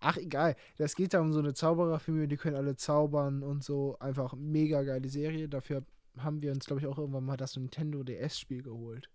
Ach, 0.00 0.16
egal. 0.16 0.56
Das 0.78 0.94
geht 0.94 1.12
da 1.12 1.20
um 1.20 1.32
so 1.32 1.40
eine 1.40 1.52
Zaubererfamilie, 1.52 2.28
die 2.28 2.36
können 2.36 2.56
alle 2.56 2.76
zaubern 2.76 3.42
und 3.42 3.62
so. 3.62 3.98
Einfach 3.98 4.34
mega 4.34 4.82
geile 4.82 5.08
Serie. 5.08 5.48
Dafür 5.48 5.84
haben 6.16 6.40
wir 6.42 6.52
uns, 6.52 6.66
glaube 6.66 6.80
ich, 6.80 6.86
auch 6.86 6.98
irgendwann 6.98 7.24
mal 7.24 7.36
das 7.36 7.56
Nintendo 7.56 8.02
DS-Spiel 8.02 8.62
geholt. 8.62 9.10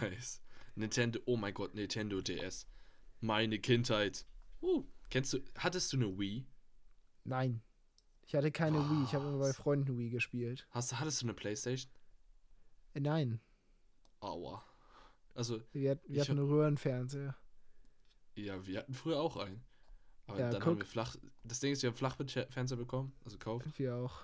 Nice. 0.00 0.40
Nintendo, 0.76 1.18
oh 1.26 1.36
mein 1.36 1.54
Gott, 1.54 1.74
Nintendo 1.74 2.20
DS. 2.20 2.66
Meine 3.20 3.58
Kindheit. 3.58 4.24
Uh, 4.62 4.84
kennst 5.10 5.32
du, 5.32 5.38
hattest 5.56 5.92
du 5.92 5.96
eine 5.96 6.18
Wii? 6.18 6.46
Nein. 7.24 7.60
Ich 8.28 8.34
hatte 8.34 8.52
keine 8.52 8.78
Wii. 8.78 9.04
Ich 9.04 9.14
habe 9.14 9.26
immer 9.26 9.38
bei 9.38 9.52
Freunden 9.52 9.96
Wii 9.98 10.10
gespielt. 10.10 10.66
Hast, 10.70 10.98
hattest 11.00 11.22
du 11.22 11.26
eine 11.26 11.34
Playstation? 11.34 11.90
Äh, 12.94 13.00
nein. 13.00 13.40
Aua. 14.20 14.62
Also, 15.34 15.60
Wir, 15.72 15.92
hat- 15.92 16.00
wir 16.06 16.20
hatten 16.20 16.32
einen 16.38 16.48
Röhrenfernseher. 16.48 17.34
ja, 18.36 18.66
wir 18.66 18.80
hatten 18.80 18.92
früher 18.94 19.18
auch 19.20 19.36
einen. 19.38 19.64
Aber 20.26 20.38
Ja, 20.40 20.50
dann 20.50 20.60
guck. 20.60 20.70
haben 20.72 20.78
wir 20.78 20.84
flach. 20.84 21.16
Das 21.42 21.60
Ding 21.60 21.72
ist, 21.72 21.82
wir 21.82 21.88
haben 21.90 21.96
Flachbildfernseher 21.96 22.76
bekommen, 22.76 23.12
also 23.24 23.38
gekauft. 23.38 23.66
Wir 23.78 23.96
auch. 23.96 24.20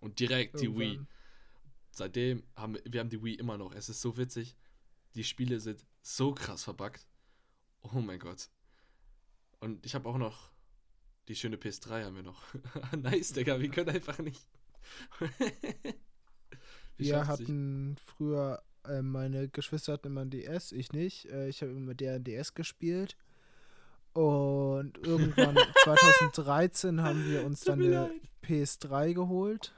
Und 0.00 0.20
direkt 0.20 0.60
die 0.60 0.68
Wii. 0.76 0.84
Irgendwann. 0.92 1.08
Seitdem 1.92 2.42
haben 2.56 2.74
wir, 2.74 2.82
wir 2.84 3.00
haben 3.00 3.08
die 3.08 3.22
Wii 3.24 3.36
immer 3.36 3.56
noch. 3.56 3.72
Es 3.74 3.88
ist 3.88 4.02
so 4.02 4.18
witzig. 4.18 4.54
Die 5.14 5.24
Spiele 5.24 5.60
sind 5.60 5.82
so 6.02 6.34
krass 6.34 6.62
verbuggt. 6.64 7.06
Oh 7.80 8.00
mein 8.00 8.18
Gott. 8.18 8.50
Und 9.60 9.86
ich 9.86 9.94
habe 9.94 10.06
auch 10.10 10.18
noch 10.18 10.50
die 11.28 11.34
schöne 11.34 11.56
PS3 11.56 12.04
haben 12.04 12.16
wir 12.16 12.22
noch. 12.22 12.42
nice, 12.96 13.32
Digga, 13.32 13.60
wir 13.60 13.68
können 13.70 13.90
einfach 13.90 14.18
nicht. 14.18 14.46
Wir 16.98 17.26
hatten 17.26 17.96
früher, 17.98 18.62
äh, 18.84 19.02
meine 19.02 19.48
Geschwister 19.48 19.92
hatten 19.92 20.06
immer 20.06 20.22
ein 20.22 20.30
DS, 20.30 20.72
ich 20.72 20.92
nicht. 20.92 21.26
Äh, 21.26 21.48
ich 21.48 21.60
habe 21.60 21.72
immer 21.72 21.80
mit 21.80 22.00
der 22.00 22.18
DS 22.18 22.54
gespielt. 22.54 23.16
Und 24.12 24.96
irgendwann 25.06 25.58
2013 25.84 27.02
haben 27.02 27.28
wir 27.28 27.44
uns 27.44 27.60
dann 27.60 27.82
eine 27.82 27.90
leid. 27.90 28.12
PS3 28.42 29.12
geholt. 29.12 29.74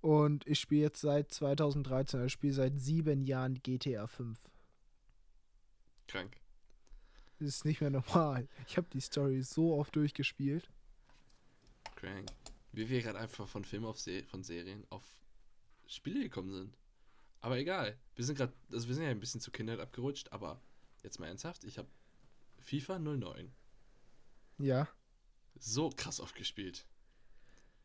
Und 0.00 0.46
ich 0.46 0.60
spiele 0.60 0.82
jetzt 0.82 1.00
seit 1.00 1.32
2013, 1.32 2.20
also 2.20 2.26
ich 2.26 2.32
spiele 2.32 2.52
seit 2.52 2.78
sieben 2.78 3.22
Jahren 3.22 3.60
GTA 3.60 4.06
5. 4.06 4.38
Krank. 6.06 6.36
Das 7.38 7.48
ist 7.48 7.64
nicht 7.64 7.80
mehr 7.80 7.90
normal. 7.90 8.48
Ich 8.66 8.76
habe 8.76 8.88
die 8.92 9.00
Story 9.00 9.42
so 9.42 9.74
oft 9.74 9.94
durchgespielt. 9.94 10.68
Crank. 11.96 12.28
Wie 12.72 12.88
wir 12.88 13.02
gerade 13.02 13.18
einfach 13.18 13.48
von 13.48 13.64
Filmen 13.64 13.86
auf 13.86 13.98
Se 14.00 14.22
von 14.24 14.42
Serien 14.42 14.84
auf 14.90 15.04
Spiele 15.86 16.20
gekommen 16.20 16.52
sind. 16.52 16.76
Aber 17.40 17.58
egal. 17.58 17.96
Wir 18.14 18.24
sind 18.24 18.36
gerade, 18.36 18.52
also 18.72 18.88
wir 18.88 18.94
sind 18.94 19.04
ja 19.04 19.10
ein 19.10 19.20
bisschen 19.20 19.40
zu 19.40 19.50
Kindheit 19.50 19.80
abgerutscht, 19.80 20.32
aber 20.32 20.60
jetzt 21.02 21.18
mal 21.20 21.26
ernsthaft, 21.26 21.64
ich 21.64 21.78
habe 21.78 21.88
FIFA 22.58 22.98
09 22.98 23.52
Ja. 24.58 24.88
so 25.58 25.90
krass 25.90 26.20
oft 26.20 26.34
gespielt. 26.34 26.86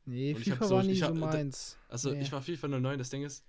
Nee, 0.06 0.34
Und 0.34 0.44
FIFA 0.44 0.68
so- 0.68 0.76
war 0.76 0.84
nie 0.84 0.96
so 0.96 1.06
hab- 1.06 1.14
da- 1.14 1.20
meins. 1.20 1.78
Also 1.88 2.12
Nee. 2.12 2.22
ich 2.22 2.32
war 2.32 2.42
FIFA 2.42 2.68
09, 2.70 2.98
das 2.98 3.10
Ding 3.10 3.24
ist, 3.24 3.46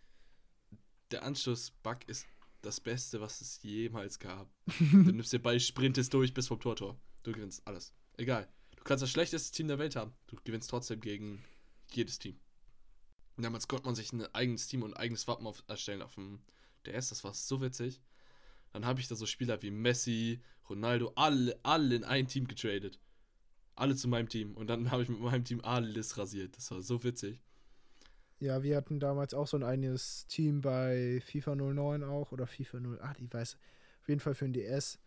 der 1.10 1.22
Anschluss-Bug 1.22 1.98
ist 2.08 2.26
das 2.62 2.80
Beste, 2.80 3.20
was 3.20 3.40
es 3.40 3.62
jemals 3.62 4.18
gab. 4.18 4.50
du 4.78 5.12
nimmst 5.12 5.32
dir 5.32 5.40
Ball, 5.40 5.60
sprintest 5.60 6.14
durch 6.14 6.32
bis 6.32 6.48
vom 6.48 6.60
Tortor. 6.60 6.98
Du 7.22 7.32
gewinnst 7.32 7.66
alles. 7.66 7.92
Egal. 8.16 8.48
Du 8.76 8.84
kannst 8.84 9.02
das 9.02 9.10
schlechteste 9.10 9.54
Team 9.54 9.68
der 9.68 9.78
Welt 9.78 9.96
haben. 9.96 10.12
Du 10.26 10.36
gewinnst 10.42 10.70
trotzdem 10.70 11.00
gegen 11.00 11.44
jedes 11.92 12.18
Team. 12.18 12.38
Und 13.36 13.44
damals 13.44 13.68
konnte 13.68 13.86
man 13.86 13.94
sich 13.94 14.12
ein 14.12 14.22
eigenes 14.34 14.66
Team 14.66 14.82
und 14.82 14.94
ein 14.94 15.00
eigenes 15.00 15.26
Wappen 15.28 15.46
auf, 15.46 15.62
erstellen 15.66 16.02
auf 16.02 16.14
dem 16.14 16.40
DS. 16.86 17.10
Das 17.10 17.24
war 17.24 17.34
so 17.34 17.60
witzig. 17.60 18.00
Dann 18.72 18.86
habe 18.86 19.00
ich 19.00 19.08
da 19.08 19.14
so 19.14 19.26
Spieler 19.26 19.60
wie 19.62 19.70
Messi, 19.70 20.40
Ronaldo, 20.68 21.12
alle, 21.16 21.58
alle 21.62 21.94
in 21.94 22.04
ein 22.04 22.26
Team 22.26 22.46
getradet. 22.46 22.98
Alle 23.74 23.96
zu 23.96 24.08
meinem 24.08 24.28
Team. 24.28 24.54
Und 24.54 24.68
dann 24.68 24.90
habe 24.90 25.02
ich 25.02 25.08
mit 25.08 25.20
meinem 25.20 25.44
Team 25.44 25.60
alles 25.62 26.16
rasiert. 26.18 26.56
Das 26.56 26.70
war 26.70 26.82
so 26.82 27.02
witzig. 27.02 27.40
Ja, 28.42 28.64
wir 28.64 28.76
hatten 28.76 28.98
damals 28.98 29.34
auch 29.34 29.46
so 29.46 29.56
ein 29.56 29.62
eigenes 29.62 30.26
Team 30.26 30.62
bei 30.62 31.22
FIFA 31.24 31.54
09 31.54 32.02
auch 32.02 32.32
oder 32.32 32.48
FIFA 32.48 32.78
08, 33.00 33.20
ich 33.20 33.32
weiß. 33.32 33.56
Auf 34.00 34.08
jeden 34.08 34.20
Fall 34.20 34.34
für 34.34 34.46
den 34.46 34.54
DS. 34.54 34.98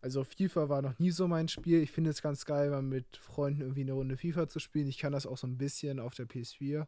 Also 0.00 0.24
FIFA 0.24 0.70
war 0.70 0.80
noch 0.80 0.98
nie 0.98 1.10
so 1.10 1.28
mein 1.28 1.48
Spiel. 1.48 1.82
Ich 1.82 1.90
finde 1.90 2.08
es 2.08 2.22
ganz 2.22 2.46
geil, 2.46 2.70
mal 2.70 2.80
mit 2.80 3.18
Freunden 3.18 3.60
irgendwie 3.60 3.82
eine 3.82 3.92
Runde 3.92 4.16
FIFA 4.16 4.48
zu 4.48 4.58
spielen. 4.58 4.88
Ich 4.88 4.96
kann 4.96 5.12
das 5.12 5.26
auch 5.26 5.36
so 5.36 5.46
ein 5.46 5.58
bisschen 5.58 6.00
auf 6.00 6.14
der 6.14 6.26
PS4. 6.26 6.86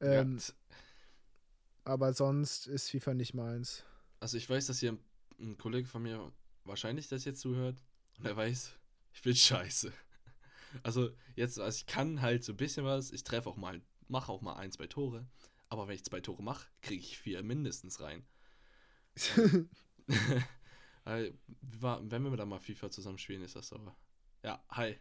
Ähm, 0.00 0.38
ja, 0.38 0.54
Aber 1.84 2.12
sonst 2.12 2.66
ist 2.66 2.90
FIFA 2.90 3.14
nicht 3.14 3.32
meins. 3.32 3.84
Also 4.18 4.36
ich 4.36 4.50
weiß, 4.50 4.66
dass 4.66 4.80
hier 4.80 4.98
ein, 5.38 5.56
Kollege 5.56 5.86
von 5.86 6.02
mir 6.02 6.32
wahrscheinlich 6.64 7.06
das 7.06 7.24
jetzt 7.24 7.42
zuhört 7.42 7.76
und 8.18 8.26
er 8.26 8.36
weiß, 8.36 8.72
ich 9.14 9.22
bin 9.22 9.36
scheiße. 9.36 9.92
Also 10.82 11.10
jetzt, 11.36 11.58
also 11.58 11.74
ich 11.74 11.86
kann 11.86 12.20
halt 12.20 12.44
so 12.44 12.52
ein 12.52 12.56
bisschen 12.56 12.84
was, 12.84 13.12
ich 13.12 13.24
treffe 13.24 13.48
auch 13.48 13.56
mal, 13.56 13.80
mache 14.08 14.32
auch 14.32 14.42
mal 14.42 14.54
ein, 14.54 14.72
zwei 14.72 14.86
Tore, 14.86 15.26
aber 15.68 15.88
wenn 15.88 15.94
ich 15.94 16.04
zwei 16.04 16.20
Tore 16.20 16.42
mache, 16.42 16.68
kriege 16.82 17.02
ich 17.02 17.18
vier 17.18 17.42
mindestens 17.42 18.00
rein. 18.00 18.24
Wenn 21.04 22.22
wir 22.22 22.36
dann 22.36 22.48
mal 22.48 22.58
FIFA 22.58 22.90
zusammen 22.90 23.18
spielen, 23.18 23.42
ist 23.42 23.56
das 23.56 23.68
so. 23.68 23.80
Ja, 24.42 24.62
hi. 24.70 24.96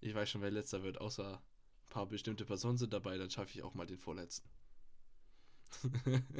Ich 0.00 0.14
weiß 0.14 0.30
schon, 0.30 0.40
wer 0.40 0.50
letzter 0.50 0.82
wird, 0.82 1.00
außer 1.00 1.34
ein 1.34 1.88
paar 1.88 2.06
bestimmte 2.06 2.44
Personen 2.44 2.78
sind 2.78 2.92
dabei, 2.92 3.18
dann 3.18 3.30
schaffe 3.30 3.50
ich 3.54 3.62
auch 3.62 3.74
mal 3.74 3.86
den 3.86 3.98
vorletzten. 3.98 4.48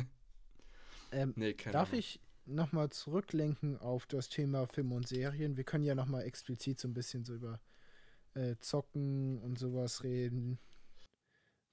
ähm, 1.13 1.33
nee, 1.37 1.55
darf 1.55 1.89
Ahnung. 1.89 1.99
ich 1.99 2.21
nochmal 2.45 2.91
zurücklenken 2.91 3.79
auf 3.79 4.07
das 4.07 4.29
Thema 4.29 4.67
Film 4.67 4.93
und 4.93 5.07
Serien? 5.09 5.57
Wir 5.57 5.65
können 5.65 5.85
ja 5.85 5.95
nochmal 5.95 6.25
explizit 6.25 6.81
so 6.81 6.89
ein 6.89 6.95
bisschen 6.95 7.25
so 7.25 7.35
über 7.35 7.61
äh, 8.35 8.57
Zocken 8.61 9.39
und 9.39 9.59
sowas 9.59 10.03
reden. 10.03 10.59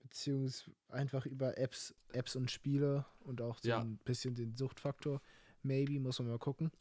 Beziehungsweise 0.10 0.72
einfach 0.90 1.26
über 1.26 1.58
Apps, 1.58 1.94
Apps 2.14 2.36
und 2.36 2.50
Spiele 2.52 3.06
und 3.20 3.42
auch 3.42 3.60
so 3.62 3.70
Ja. 3.70 3.80
ein 3.82 3.98
bisschen 3.98 4.36
den 4.36 4.56
Suchtfaktor. 4.56 5.22
Maybe, 5.62 6.00
muss 6.00 6.20
man 6.20 6.30
mal 6.30 6.40
gucken. 6.40 6.72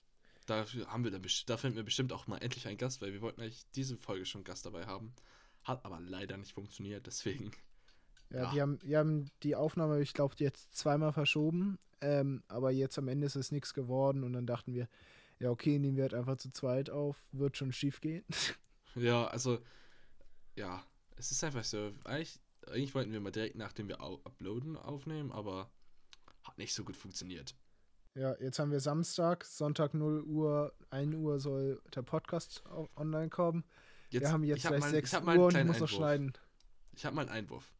Dafür 0.47 0.87
haben 0.91 1.05
wir 1.05 1.11
best- 1.19 1.49
da 1.51 1.57
finden 1.59 1.77
wir 1.77 1.85
bestimmt 1.85 2.13
auch 2.13 2.27
mal 2.27 2.39
endlich 2.39 2.67
einen 2.67 2.79
Gast, 2.79 3.03
weil 3.03 3.13
wir 3.13 3.21
wollten 3.21 3.41
eigentlich 3.43 3.67
diese 3.73 3.97
Folge 3.99 4.25
schon 4.25 4.41
einen 4.41 4.45
Gast 4.45 4.65
dabei 4.65 4.87
haben. 4.87 5.13
Hat 5.65 5.85
aber 5.85 6.01
leider 6.01 6.37
nicht 6.39 6.53
funktioniert, 6.53 7.07
deswegen. 7.07 7.51
Ja, 8.31 8.45
Ja. 8.45 8.55
Wir, 8.55 8.63
haben, 8.63 8.79
wir 8.83 8.99
haben 8.99 9.31
die 9.43 9.57
Aufnahme, 9.57 10.01
ich 10.01 10.15
glaube, 10.15 10.35
jetzt 10.39 10.75
zweimal 10.77 11.13
verschoben. 11.13 11.79
Ähm, 12.01 12.43
aber 12.49 12.71
jetzt 12.71 12.97
am 12.99 13.09
Ende 13.09 13.27
ist 13.27 13.35
es 13.37 13.51
nichts 13.53 13.75
geworden 13.75 14.23
und 14.23 14.33
dann 14.33 14.47
dachten 14.47 14.73
wir, 14.73 14.89
ja, 15.41 15.51
okay, 15.51 15.79
nehmen 15.79 15.97
wir 15.97 16.05
halt 16.05 16.15
einfach 16.15 16.37
zu 16.37 16.51
zweit 16.53 16.89
auf, 16.91 17.17
wird 17.33 17.57
schon 17.57 17.73
schief 17.73 18.01
gehen. 18.01 18.25
Ja, 18.95 19.27
also, 19.29 19.59
ja, 20.57 20.83
es 21.17 21.31
ist 21.31 21.45
einfach 21.45 21.63
so. 21.63 21.93
Eigentlich, 22.05 22.41
eigentlich 22.71 22.95
wollten 22.95 23.13
wir 23.13 23.21
mal 23.21 23.31
direkt 23.31 23.57
nachdem 23.57 23.89
wir 23.89 24.01
au 24.03 24.21
uploaden 24.25 24.77
aufnehmen, 24.77 25.33
aber 25.33 25.71
hat 26.45 26.59
nicht 26.59 26.75
so 26.75 26.85
gut 26.85 26.97
funktioniert. 26.97 27.55
Ja, 28.15 28.35
jetzt 28.41 28.59
haben 28.59 28.73
wir 28.73 28.81
Samstag, 28.81 29.45
Sonntag 29.45 29.95
0 29.95 30.23
Uhr, 30.23 30.75
1 30.91 31.15
Uhr 31.15 31.39
soll 31.39 31.81
der 31.95 32.03
Podcast 32.03 32.65
online 32.97 33.29
kommen. 33.29 33.65
Jetzt, 34.11 34.23
wir 34.23 34.33
haben 34.33 34.45
jetzt 34.45 34.59
ich 34.59 34.65
hab 34.65 34.73
gleich 34.73 34.81
mal, 34.81 34.91
6 34.91 35.09
ich 35.09 35.15
hab 35.15 35.27
Uhr 35.27 35.47
und 35.47 35.57
ich 35.57 35.65
muss 35.65 35.81
noch 35.81 35.89
schneiden. 35.89 36.33
Ich 36.97 37.05
habe 37.05 37.15
mal 37.15 37.23
einen 37.23 37.31
Einwurf. 37.31 37.75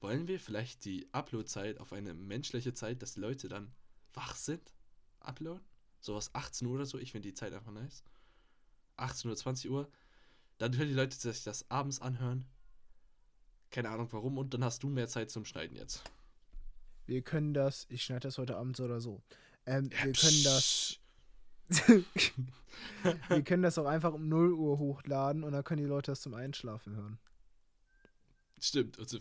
Wollen 0.00 0.28
wir 0.28 0.38
vielleicht 0.38 0.84
die 0.84 1.08
Upload-Zeit 1.12 1.78
auf 1.78 1.92
eine 1.92 2.14
menschliche 2.14 2.74
Zeit, 2.74 3.02
dass 3.02 3.14
die 3.14 3.20
Leute 3.20 3.48
dann 3.48 3.72
wach 4.14 4.36
sind, 4.36 4.72
uploaden? 5.20 5.64
Sowas 6.00 6.34
18 6.34 6.66
Uhr 6.66 6.74
oder 6.74 6.86
so. 6.86 6.98
Ich 6.98 7.12
finde 7.12 7.28
die 7.28 7.34
Zeit 7.34 7.52
einfach 7.52 7.72
nice. 7.72 8.04
18 8.96 9.30
Uhr, 9.30 9.36
20 9.36 9.70
Uhr. 9.70 9.90
Dann 10.58 10.72
können 10.72 10.88
die 10.88 10.94
Leute 10.94 11.16
sich 11.16 11.44
das 11.44 11.70
abends 11.70 12.00
anhören. 12.00 12.44
Keine 13.72 13.88
Ahnung 13.88 14.06
warum. 14.12 14.38
Und 14.38 14.54
dann 14.54 14.62
hast 14.62 14.82
du 14.82 14.88
mehr 14.88 15.08
Zeit 15.08 15.30
zum 15.30 15.44
Schneiden 15.44 15.76
jetzt. 15.76 16.04
Wir 17.06 17.22
können 17.22 17.52
das, 17.52 17.86
ich 17.88 18.04
schneide 18.04 18.28
das 18.28 18.38
heute 18.38 18.56
Abend 18.56 18.76
so 18.76 18.84
oder 18.84 19.00
so. 19.00 19.20
Ähm, 19.66 19.90
Ja, 19.90 20.04
wir 20.04 20.12
können 20.12 20.44
das, 20.44 21.00
wir 23.28 23.42
können 23.42 23.62
das 23.62 23.78
auch 23.78 23.86
einfach 23.86 24.12
um 24.12 24.28
0 24.28 24.52
Uhr 24.52 24.78
hochladen 24.78 25.42
und 25.42 25.52
dann 25.52 25.64
können 25.64 25.82
die 25.82 25.88
Leute 25.88 26.12
das 26.12 26.20
zum 26.20 26.34
Einschlafen 26.34 26.94
hören. 26.94 27.18
Stimmt. 28.60 28.98
Also 28.98 29.18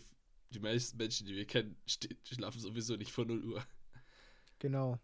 die 0.51 0.59
meisten 0.59 0.97
Menschen, 0.97 1.25
die 1.25 1.35
wir 1.35 1.45
kennen, 1.45 1.75
schlafen 2.25 2.59
sowieso 2.59 2.95
nicht 2.97 3.11
vor 3.11 3.25
0 3.25 3.43
Uhr. 3.43 3.65
Genau. 4.59 4.99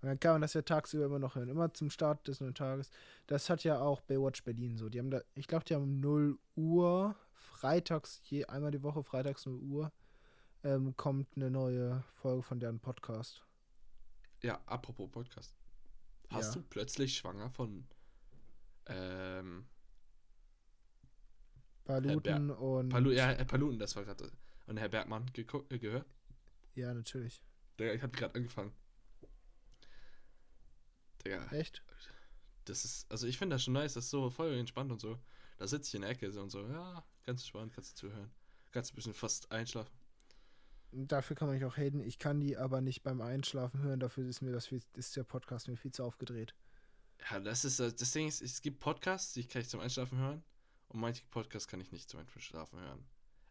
Und 0.00 0.08
dann 0.08 0.20
kann 0.20 0.32
man 0.32 0.42
das 0.42 0.54
ja 0.54 0.62
tagsüber 0.62 1.06
immer 1.06 1.18
noch 1.18 1.34
hören. 1.34 1.48
Immer 1.48 1.72
zum 1.74 1.90
Start 1.90 2.28
des 2.28 2.40
neuen 2.40 2.54
Tages. 2.54 2.90
Das 3.26 3.50
hat 3.50 3.64
ja 3.64 3.80
auch 3.80 4.02
Baywatch 4.02 4.44
Berlin 4.44 4.76
so. 4.76 4.88
Die 4.88 4.98
haben 4.98 5.10
da, 5.10 5.22
ich 5.34 5.46
glaube, 5.46 5.64
die 5.64 5.74
haben 5.74 5.82
um 5.84 6.00
0 6.00 6.38
Uhr, 6.56 7.16
freitags, 7.34 8.20
je 8.28 8.44
einmal 8.46 8.70
die 8.70 8.82
Woche, 8.82 9.02
freitags 9.02 9.46
0 9.46 9.58
Uhr, 9.60 9.92
ähm, 10.62 10.96
kommt 10.96 11.28
eine 11.36 11.50
neue 11.50 12.02
Folge 12.12 12.42
von 12.42 12.60
deren 12.60 12.80
Podcast. 12.80 13.44
Ja, 14.42 14.60
apropos 14.66 15.10
Podcast. 15.10 15.54
Hast 16.30 16.54
Ja. 16.54 16.60
du 16.60 16.66
plötzlich 16.68 17.16
schwanger 17.16 17.50
von 17.50 17.86
ähm, 18.86 19.66
Paluten 21.84 22.50
und. 22.50 22.88
Palu 22.88 23.10
ja, 23.12 23.32
äh, 23.32 23.44
Paluten, 23.44 23.78
das 23.78 23.94
war 23.96 24.04
gerade. 24.04 24.30
Und 24.66 24.78
Herr 24.78 24.88
Bergmann 24.88 25.26
geguckt, 25.32 25.72
äh, 25.72 25.78
gehört? 25.78 26.06
Ja, 26.74 26.92
natürlich. 26.94 27.42
Digga, 27.78 27.92
ich 27.92 28.02
hab 28.02 28.12
gerade 28.12 28.34
angefangen. 28.34 28.72
Digga, 31.24 31.46
Echt? 31.52 31.82
das 32.64 32.84
ist, 32.84 33.10
also 33.10 33.26
ich 33.26 33.38
finde 33.38 33.54
das 33.54 33.64
schon 33.64 33.74
nice, 33.74 33.94
das 33.94 34.04
ist 34.04 34.10
so 34.10 34.30
voll 34.30 34.52
entspannt 34.54 34.90
und 34.92 35.00
so. 35.00 35.18
Da 35.58 35.66
sitze 35.66 35.88
ich 35.88 35.94
in 35.94 36.02
der 36.02 36.10
Ecke 36.10 36.30
so 36.32 36.42
und 36.42 36.50
so, 36.50 36.66
ja, 36.66 37.04
ganz 37.24 37.42
entspannt, 37.42 37.72
kannst 37.74 37.92
du 38.02 38.08
zuhören. 38.08 38.30
Kannst 38.72 38.92
ein 38.92 38.96
bisschen 38.96 39.14
fast 39.14 39.50
einschlafen. 39.52 39.92
Dafür 40.92 41.34
kann 41.36 41.48
man 41.48 41.56
mich 41.56 41.64
auch 41.64 41.76
haten. 41.76 42.00
Ich 42.00 42.18
kann 42.18 42.40
die 42.40 42.56
aber 42.56 42.80
nicht 42.80 43.02
beim 43.02 43.20
Einschlafen 43.20 43.80
hören. 43.82 43.98
Dafür 44.00 44.26
ist 44.28 44.42
mir 44.42 44.52
das 44.52 44.66
viel, 44.66 44.80
ist 44.94 45.16
der 45.16 45.24
Podcast 45.24 45.66
mir 45.68 45.76
viel 45.76 45.90
zu 45.92 46.04
aufgedreht. 46.04 46.54
Ja, 47.30 47.40
das 47.40 47.64
ist, 47.64 47.80
äh, 47.80 47.92
das 47.92 48.12
Ding 48.12 48.28
ist, 48.28 48.42
es 48.42 48.60
gibt 48.60 48.80
Podcasts, 48.80 49.32
die 49.32 49.46
kann 49.46 49.62
ich 49.62 49.68
zum 49.68 49.80
Einschlafen 49.80 50.18
hören. 50.18 50.44
Und 50.88 51.00
manche 51.00 51.24
Podcasts 51.30 51.66
kann 51.66 51.80
ich 51.80 51.90
nicht 51.90 52.08
zum 52.08 52.20
Einschlafen 52.20 52.78
hören. 52.78 53.04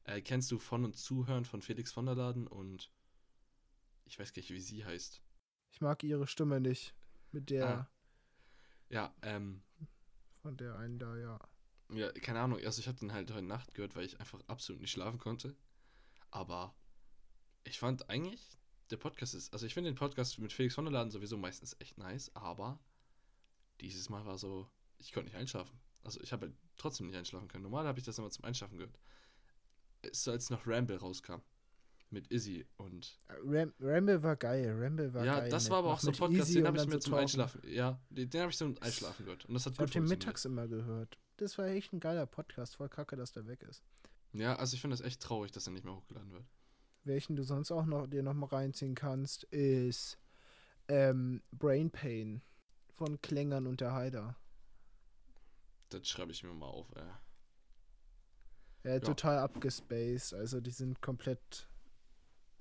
Äh, 0.06 0.22
kennst 0.22 0.52
du 0.52 0.60
Von 0.60 0.86
und 0.86 0.96
Zuhören 0.98 1.46
von 1.46 1.62
Felix 1.62 1.92
von 1.92 2.06
der 2.06 2.16
Laden 2.16 2.48
und 2.48 2.92
ich 4.06 4.20
weiß 4.20 4.34
gar 4.34 4.40
nicht, 4.42 4.52
wie 4.52 4.60
sie 4.60 4.86
heißt. 4.86 5.22
Ich 5.72 5.82
mag 5.82 6.04
ihre 6.04 6.28
Stimme 6.28 6.60
nicht. 6.60 6.94
Mit 7.32 7.50
der, 7.50 7.68
Ah. 7.68 7.90
Ja, 8.90 9.16
ähm, 9.22 9.64
von 10.42 10.56
der 10.58 10.76
einen 10.78 11.00
da, 11.00 11.18
ja. 11.18 11.40
Ja, 11.96 12.12
keine 12.12 12.40
Ahnung. 12.40 12.60
Also 12.64 12.80
ich 12.80 12.88
habe 12.88 12.98
den 12.98 13.14
halt 13.14 13.32
heute 13.32 13.46
Nacht 13.46 13.74
gehört, 13.74 13.96
weil 13.96 14.06
ich 14.06 14.20
einfach 14.20 14.40
absolut 14.48 14.82
nicht 14.82 14.92
schlafen 14.92 15.20
konnte. 15.20 15.56
Aber 16.32 16.76
ich 17.64 17.80
fand 17.80 18.10
eigentlich, 18.10 18.58
der 18.90 18.98
Podcast 18.98 19.34
ist, 19.34 19.54
also 19.54 19.66
ich 19.66 19.74
finde 19.74 19.92
den 19.92 19.96
Podcast 19.96 20.40
mit 20.40 20.54
Felix 20.54 20.76
von 20.76 20.86
der 20.86 20.92
Laden 20.92 21.12
sowieso 21.12 21.38
meistens 21.38 21.76
echt 21.80 21.98
nice, 21.98 22.36
aber 22.36 22.80
dieses 23.82 24.10
Mal 24.10 24.26
war 24.26 24.38
so, 24.38 24.70
ich 24.98 25.12
konnte 25.12 25.30
nicht 25.30 25.38
einschlafen. 25.38 25.80
Also 26.04 26.20
ich 26.22 26.32
habe 26.34 26.48
halt 26.48 26.56
trotzdem 26.78 27.08
nicht 27.08 27.16
einschlafen 27.16 27.48
können. 27.48 27.64
Normal 27.64 27.88
habe 27.88 28.00
ich 28.00 28.06
das 28.06 28.18
immer 28.18 28.30
zum 28.30 28.46
Einschlafen 28.46 28.78
gehört. 28.78 29.00
Ist 30.02 30.24
so, 30.24 30.32
als 30.32 30.50
noch 30.50 30.68
Ramble 30.68 30.98
rauskam. 30.98 31.42
Mit 32.14 32.32
Izzy 32.32 32.64
und. 32.78 33.20
Ram 33.44 33.74
Ramble 33.80 34.22
war 34.22 34.36
geil. 34.36 34.72
Ramble 34.80 35.12
war 35.16 35.26
ja, 35.26 35.40
geil. 35.40 35.50
das 35.50 35.64
mit- 35.64 35.72
war 35.72 35.80
aber 35.80 35.94
auch 35.94 36.00
so 36.00 36.12
ein 36.12 36.16
Podcast, 36.16 36.50
Easy 36.50 36.60
den 36.60 36.68
habe 36.68 36.78
ich 36.78 36.86
mir 36.86 36.92
so 36.92 37.00
zum 37.00 37.10
Torben. 37.12 37.22
Einschlafen. 37.24 37.62
Ja, 37.68 38.00
den, 38.12 38.30
den 38.30 38.42
habe 38.42 38.52
ich 38.52 38.58
zum 38.58 38.76
Einschlafen 38.82 39.26
gehört. 39.26 39.46
Und 39.46 39.56
das 39.56 39.66
hat 39.66 39.74
Ich 39.74 39.80
habe 39.80 39.88
gut 39.88 39.96
den 39.96 40.04
mittags 40.06 40.46
immer 40.46 40.68
gehört. 40.68 41.18
Das 41.38 41.58
war 41.58 41.66
echt 41.66 41.92
ein 41.92 42.00
geiler 42.00 42.28
Podcast. 42.28 42.76
Voll 42.76 42.88
kacke, 42.90 43.16
dass 43.16 43.32
der 43.32 43.48
weg 43.48 43.64
ist. 43.64 43.84
Ja, 44.34 44.56
also 44.58 44.76
ich 44.76 44.82
finde 44.82 44.96
das 44.96 45.04
echt 45.04 45.22
traurig, 45.24 45.52
dass 45.52 45.66
er 45.66 45.74
nicht 45.74 45.86
mehr 45.86 45.96
hochgeladen 45.96 46.32
wird. 46.32 46.46
Welchen 47.04 47.36
du 47.36 47.42
sonst 47.44 47.72
auch 47.72 47.86
noch 47.86 48.06
dir 48.06 48.22
noch 48.22 48.36
mal 48.36 48.46
reinziehen 48.46 48.94
kannst, 48.94 49.46
ist 49.46 50.20
ähm, 50.88 51.42
Brain 51.52 51.90
Pain 51.90 52.44
von 52.96 53.20
Klängern 53.22 53.66
und 53.66 53.82
der 53.82 53.94
Heider. 53.94 54.38
Das 55.90 56.08
schreibe 56.08 56.32
ich 56.32 56.44
mir 56.44 56.54
mal 56.54 56.68
auf, 56.68 56.92
ey. 56.96 57.04
Ja, 58.84 59.00
total 59.00 59.40
abgespaced. 59.40 60.34
Also 60.36 60.62
die 60.62 60.72
sind 60.72 61.02
komplett. 61.02 61.68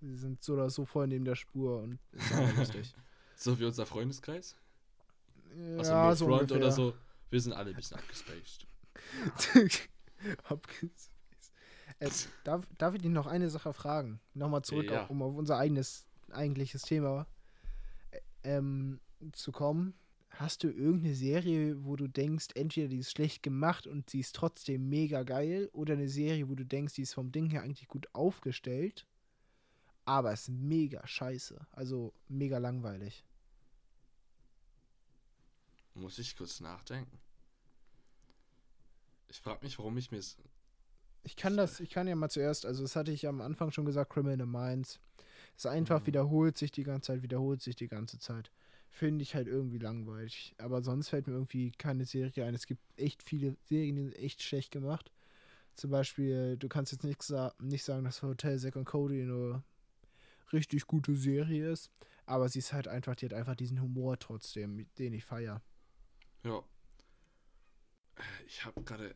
Die 0.03 0.17
sind 0.17 0.43
so 0.43 0.55
oder 0.55 0.69
so 0.69 0.85
voll 0.85 1.07
neben 1.07 1.25
der 1.25 1.37
Spur 1.37 1.81
und 1.83 1.99
ist 2.13 2.57
lustig. 2.59 2.95
So 3.35 3.59
wie 3.59 3.65
unser 3.65 3.87
Freundeskreis? 3.87 4.55
Also 5.77 5.91
ja, 5.91 6.09
no 6.09 6.15
so 6.15 6.27
front 6.27 6.43
ungefähr. 6.43 6.57
oder 6.59 6.71
so. 6.71 6.95
Wir 7.31 7.41
sind 7.41 7.55
alle 7.55 7.71
ein 7.71 7.77
bisschen 7.77 7.97
abgespaced. 7.99 8.67
Abgespaced. 10.45 11.11
Äh, 11.99 12.11
darf, 12.45 12.67
darf 12.79 12.95
ich 12.95 13.03
dich 13.03 13.11
noch 13.11 13.27
eine 13.27 13.51
Sache 13.51 13.73
fragen? 13.73 14.21
Nochmal 14.35 14.63
zurück, 14.63 14.91
Ja. 14.91 15.05
auf, 15.05 15.11
um 15.11 15.23
auf 15.23 15.35
unser 15.35 15.59
eigenes, 15.59 16.07
eigentliches 16.31 16.83
Thema 16.83 17.27
äh, 18.13 18.21
ähm, 18.45 19.01
zu 19.33 19.51
kommen. 19.51 19.95
Hast 20.31 20.63
du 20.65 20.69
irgendeine 20.71 21.15
Serie, 21.15 21.85
wo 21.85 21.97
du 21.97 22.09
denkst, 22.09 22.49
entweder 22.55 22.89
die 22.89 22.99
ist 22.99 23.11
schlecht 23.11 23.43
gemacht 23.43 23.87
und 23.87 24.09
sie 24.09 24.21
ist 24.21 24.35
trotzdem 24.37 24.89
mega 24.89 25.25
geil, 25.25 25.69
oder 25.73 25.95
eine 25.95 26.09
Serie, 26.09 26.49
wo 26.49 26.55
du 26.55 26.65
denkst, 26.65 26.95
die 26.95 27.03
ist 27.03 27.15
vom 27.15 27.33
Ding 27.33 27.51
her 27.51 27.63
eigentlich 27.63 27.89
gut 27.89 28.07
aufgestellt, 28.15 29.07
aber 30.05 30.33
ist 30.33 30.49
mega 30.49 31.07
scheiße. 31.07 31.67
Also 31.73 32.13
mega 32.29 32.59
langweilig. 32.59 33.25
Muss 35.95 36.19
ich 36.19 36.37
kurz 36.37 36.61
nachdenken. 36.61 37.19
Ich 39.29 39.41
frage 39.41 39.65
mich, 39.65 39.79
warum 39.79 39.97
ich 39.99 40.11
mir 40.11 40.19
es. 40.19 40.37
Ich 41.25 41.37
kann 41.37 41.57
das, 41.57 41.81
ich 41.81 41.91
kann 41.91 42.09
ja 42.09 42.17
mal 42.17 42.29
zuerst, 42.31 42.67
also 42.67 42.83
das 42.83 42.97
hatte 42.97 43.13
ich 43.13 43.27
am 43.29 43.41
Anfang 43.41 43.71
schon 43.71 43.85
gesagt, 43.85 44.13
Criminal 44.13 44.47
Minds. 44.47 45.01
Es 45.57 45.67
einfach 45.67 46.01
Mhm. 46.01 46.07
wiederholt 46.07 46.57
sich 46.57 46.73
die 46.73 46.83
ganze 46.83 47.13
Zeit, 47.13 47.23
wiederholt 47.23 47.63
sich 47.63 47.77
die 47.77 47.89
ganze 47.89 48.19
Zeit. 48.19 48.51
Finde 48.91 49.23
ich 49.23 49.35
halt 49.35 49.47
irgendwie 49.47 49.79
langweilig. 49.79 50.55
Aber 50.59 50.83
sonst 50.83 51.09
fällt 51.09 51.27
mir 51.27 51.35
irgendwie 51.35 51.71
keine 51.73 52.05
Serie 52.05 52.45
ein. 52.45 52.55
Es 52.55 52.67
gibt 52.67 52.83
echt 52.99 53.23
viele 53.23 53.57
Serien, 53.65 53.97
die 53.97 54.03
sind 54.03 54.17
echt 54.17 54.43
schlecht 54.43 54.71
gemacht. 54.71 55.13
Zum 55.75 55.91
Beispiel, 55.91 56.57
du 56.59 56.69
kannst 56.69 56.93
jetzt 56.93 57.05
nicht, 57.05 57.23
sa 57.23 57.55
nicht 57.59 57.85
sagen, 57.85 58.05
dass 58.05 58.23
Hotel 58.23 58.59
Zack 58.59 58.77
und 58.77 58.85
Cody 58.85 59.23
eine 59.23 59.63
richtig 60.53 60.87
gute 60.87 61.17
Serie 61.17 61.71
ist. 61.71 61.91
Aber 62.27 62.49
sie 62.49 62.61
ist 62.61 62.73
halt 62.73 62.89
einfach, 62.89 63.17
die 63.17 63.27
hat 63.27 63.35
einfach 63.35 63.57
diesen 63.57 63.81
Humor 63.81 64.19
trotzdem, 64.19 64.87
den 64.99 65.13
ich 65.13 65.25
feiere. 65.25 65.63
Ja. 66.45 66.63
Ich 68.47 68.65
habe 68.65 68.83
gerade 68.83 69.15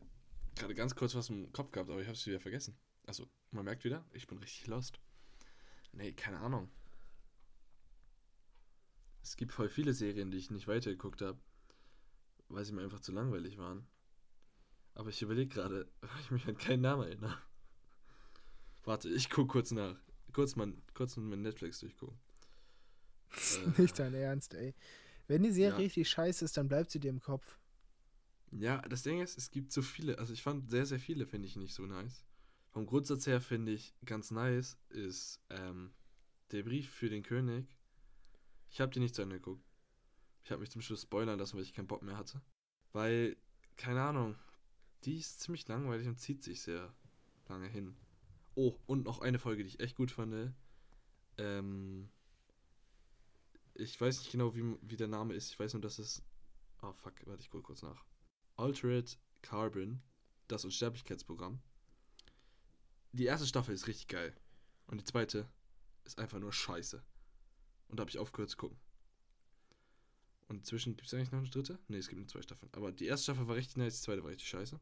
gerade 0.57 0.75
ganz 0.75 0.95
kurz 0.95 1.15
was 1.15 1.29
im 1.29 1.51
Kopf 1.53 1.71
gehabt, 1.71 1.89
aber 1.89 2.01
ich 2.01 2.07
habe 2.07 2.17
es 2.17 2.25
wieder 2.25 2.39
vergessen. 2.39 2.77
Also, 3.05 3.29
man 3.51 3.65
merkt 3.65 3.83
wieder, 3.83 4.05
ich 4.11 4.27
bin 4.27 4.37
richtig 4.39 4.67
lost. 4.67 4.99
Nee, 5.93 6.13
keine 6.13 6.39
Ahnung. 6.39 6.69
Es 9.23 9.37
gibt 9.37 9.53
voll 9.53 9.69
viele 9.69 9.93
Serien, 9.93 10.31
die 10.31 10.37
ich 10.37 10.51
nicht 10.51 10.67
weitergeguckt 10.67 11.21
habe, 11.21 11.39
weil 12.49 12.65
sie 12.65 12.73
mir 12.73 12.83
einfach 12.83 12.99
zu 12.99 13.11
langweilig 13.11 13.57
waren. 13.57 13.87
Aber 14.95 15.09
ich 15.09 15.21
überlege 15.21 15.53
gerade, 15.53 15.91
weil 16.01 16.21
ich 16.21 16.31
mich 16.31 16.47
an 16.47 16.57
keinen 16.57 16.81
Namen 16.81 17.03
erinnere. 17.03 17.37
Warte, 18.83 19.09
ich 19.09 19.29
guck 19.29 19.49
kurz 19.49 19.71
nach. 19.71 19.97
Kurz 20.37 20.55
mal, 20.55 20.71
kurz 20.93 21.17
mit 21.17 21.39
Netflix 21.39 21.79
durchgucken. 21.79 22.15
Äh, 23.31 23.81
nicht 23.81 23.97
dein 23.97 24.13
Ernst, 24.13 24.53
ey. 24.53 24.75
Wenn 25.27 25.41
die 25.41 25.51
Serie 25.51 25.71
Ja. 25.71 25.77
richtig 25.77 26.07
scheiße 26.07 26.45
ist, 26.45 26.55
dann 26.57 26.67
bleibt 26.67 26.91
sie 26.91 26.99
dir 26.99 27.09
im 27.09 27.19
Kopf. 27.19 27.57
Ja, 28.51 28.83
das 28.83 29.01
Ding 29.01 29.19
ist, 29.19 29.35
es 29.35 29.49
gibt 29.49 29.71
so 29.71 29.81
viele. 29.81 30.19
Also 30.19 30.33
ich 30.33 30.43
fand 30.43 30.69
sehr, 30.69 30.85
sehr 30.85 30.99
viele 30.99 31.25
finde 31.25 31.47
ich 31.47 31.55
nicht 31.55 31.73
so 31.73 31.87
nice. 31.87 32.23
Vom 32.69 32.85
Grundsatz 32.85 33.25
her 33.25 33.41
finde 33.41 33.71
ich 33.71 33.95
ganz 34.05 34.29
nice 34.29 34.77
ist 34.89 35.41
ähm, 35.49 35.91
der 36.51 36.61
Brief 36.61 36.87
für 36.87 37.09
den 37.09 37.23
König. 37.23 37.65
Ich 38.69 38.79
habe 38.79 38.91
die 38.91 38.99
nicht 38.99 39.15
zu 39.15 39.23
Ende 39.23 39.37
geguckt. 39.37 39.65
Ich 40.43 40.51
habe 40.51 40.59
mich 40.59 40.69
zum 40.69 40.83
Schluss 40.83 41.01
spoilern 41.01 41.39
lassen, 41.39 41.55
weil 41.57 41.63
ich 41.63 41.73
keinen 41.73 41.87
Bock 41.87 42.03
mehr 42.03 42.15
hatte. 42.15 42.43
Weil, 42.93 43.37
keine 43.75 44.03
Ahnung, 44.03 44.35
die 45.03 45.17
ist 45.17 45.39
ziemlich 45.39 45.67
langweilig 45.67 46.07
und 46.07 46.19
zieht 46.19 46.43
sich 46.43 46.61
sehr 46.61 46.93
lange 47.47 47.67
hin. 47.67 47.97
Oh, 48.59 48.75
und 48.87 49.03
noch 49.03 49.21
eine 49.21 49.37
Folge, 49.37 49.63
die 49.63 49.69
ich 49.69 49.79
echt 49.79 49.95
gut 49.95 50.09
fand. 50.09 50.51
Ähm, 51.37 52.09
ich 53.75 54.01
weiß 54.01 54.17
nicht 54.17 54.31
genau, 54.31 54.55
wie, 54.55 54.75
wie 54.81 54.97
der 54.97 55.07
Name 55.07 55.35
ist. 55.35 55.51
Ich 55.51 55.59
weiß 55.59 55.73
nur, 55.73 55.81
dass 55.83 55.99
es. 55.99 56.23
Oh 56.81 56.91
fuck, 56.91 57.13
warte, 57.27 57.43
ich 57.43 57.51
gucke 57.51 57.61
kurz 57.61 57.83
nach. 57.83 58.03
Altered 58.55 59.19
Carbon, 59.43 60.01
das 60.47 60.65
Unsterblichkeitsprogramm. 60.65 61.61
Die 63.11 63.25
erste 63.25 63.45
Staffel 63.45 63.75
ist 63.75 63.85
richtig 63.85 64.07
geil. 64.07 64.35
Und 64.87 64.99
die 64.99 65.05
zweite 65.05 65.47
ist 66.03 66.17
einfach 66.17 66.39
nur 66.39 66.51
scheiße. 66.51 67.03
Und 67.89 67.99
da 67.99 68.01
habe 68.01 68.09
ich 68.09 68.17
aufgehört 68.17 68.49
zu 68.49 68.57
gucken. 68.57 68.79
Und 70.47 70.57
inzwischen 70.57 70.95
gibt 70.95 71.05
es 71.05 71.13
eigentlich 71.13 71.31
noch 71.31 71.39
eine 71.41 71.49
dritte? 71.49 71.77
Ne, 71.89 71.97
es 71.97 72.07
gibt 72.07 72.17
nur 72.17 72.27
zwei 72.27 72.41
Staffeln. 72.41 72.73
Aber 72.73 72.91
die 72.91 73.05
erste 73.05 73.25
Staffel 73.25 73.47
war 73.47 73.55
richtig 73.55 73.77
nice, 73.77 73.97
die 73.97 74.05
zweite 74.05 74.23
war 74.23 74.31
richtig 74.31 74.49
scheiße. 74.49 74.79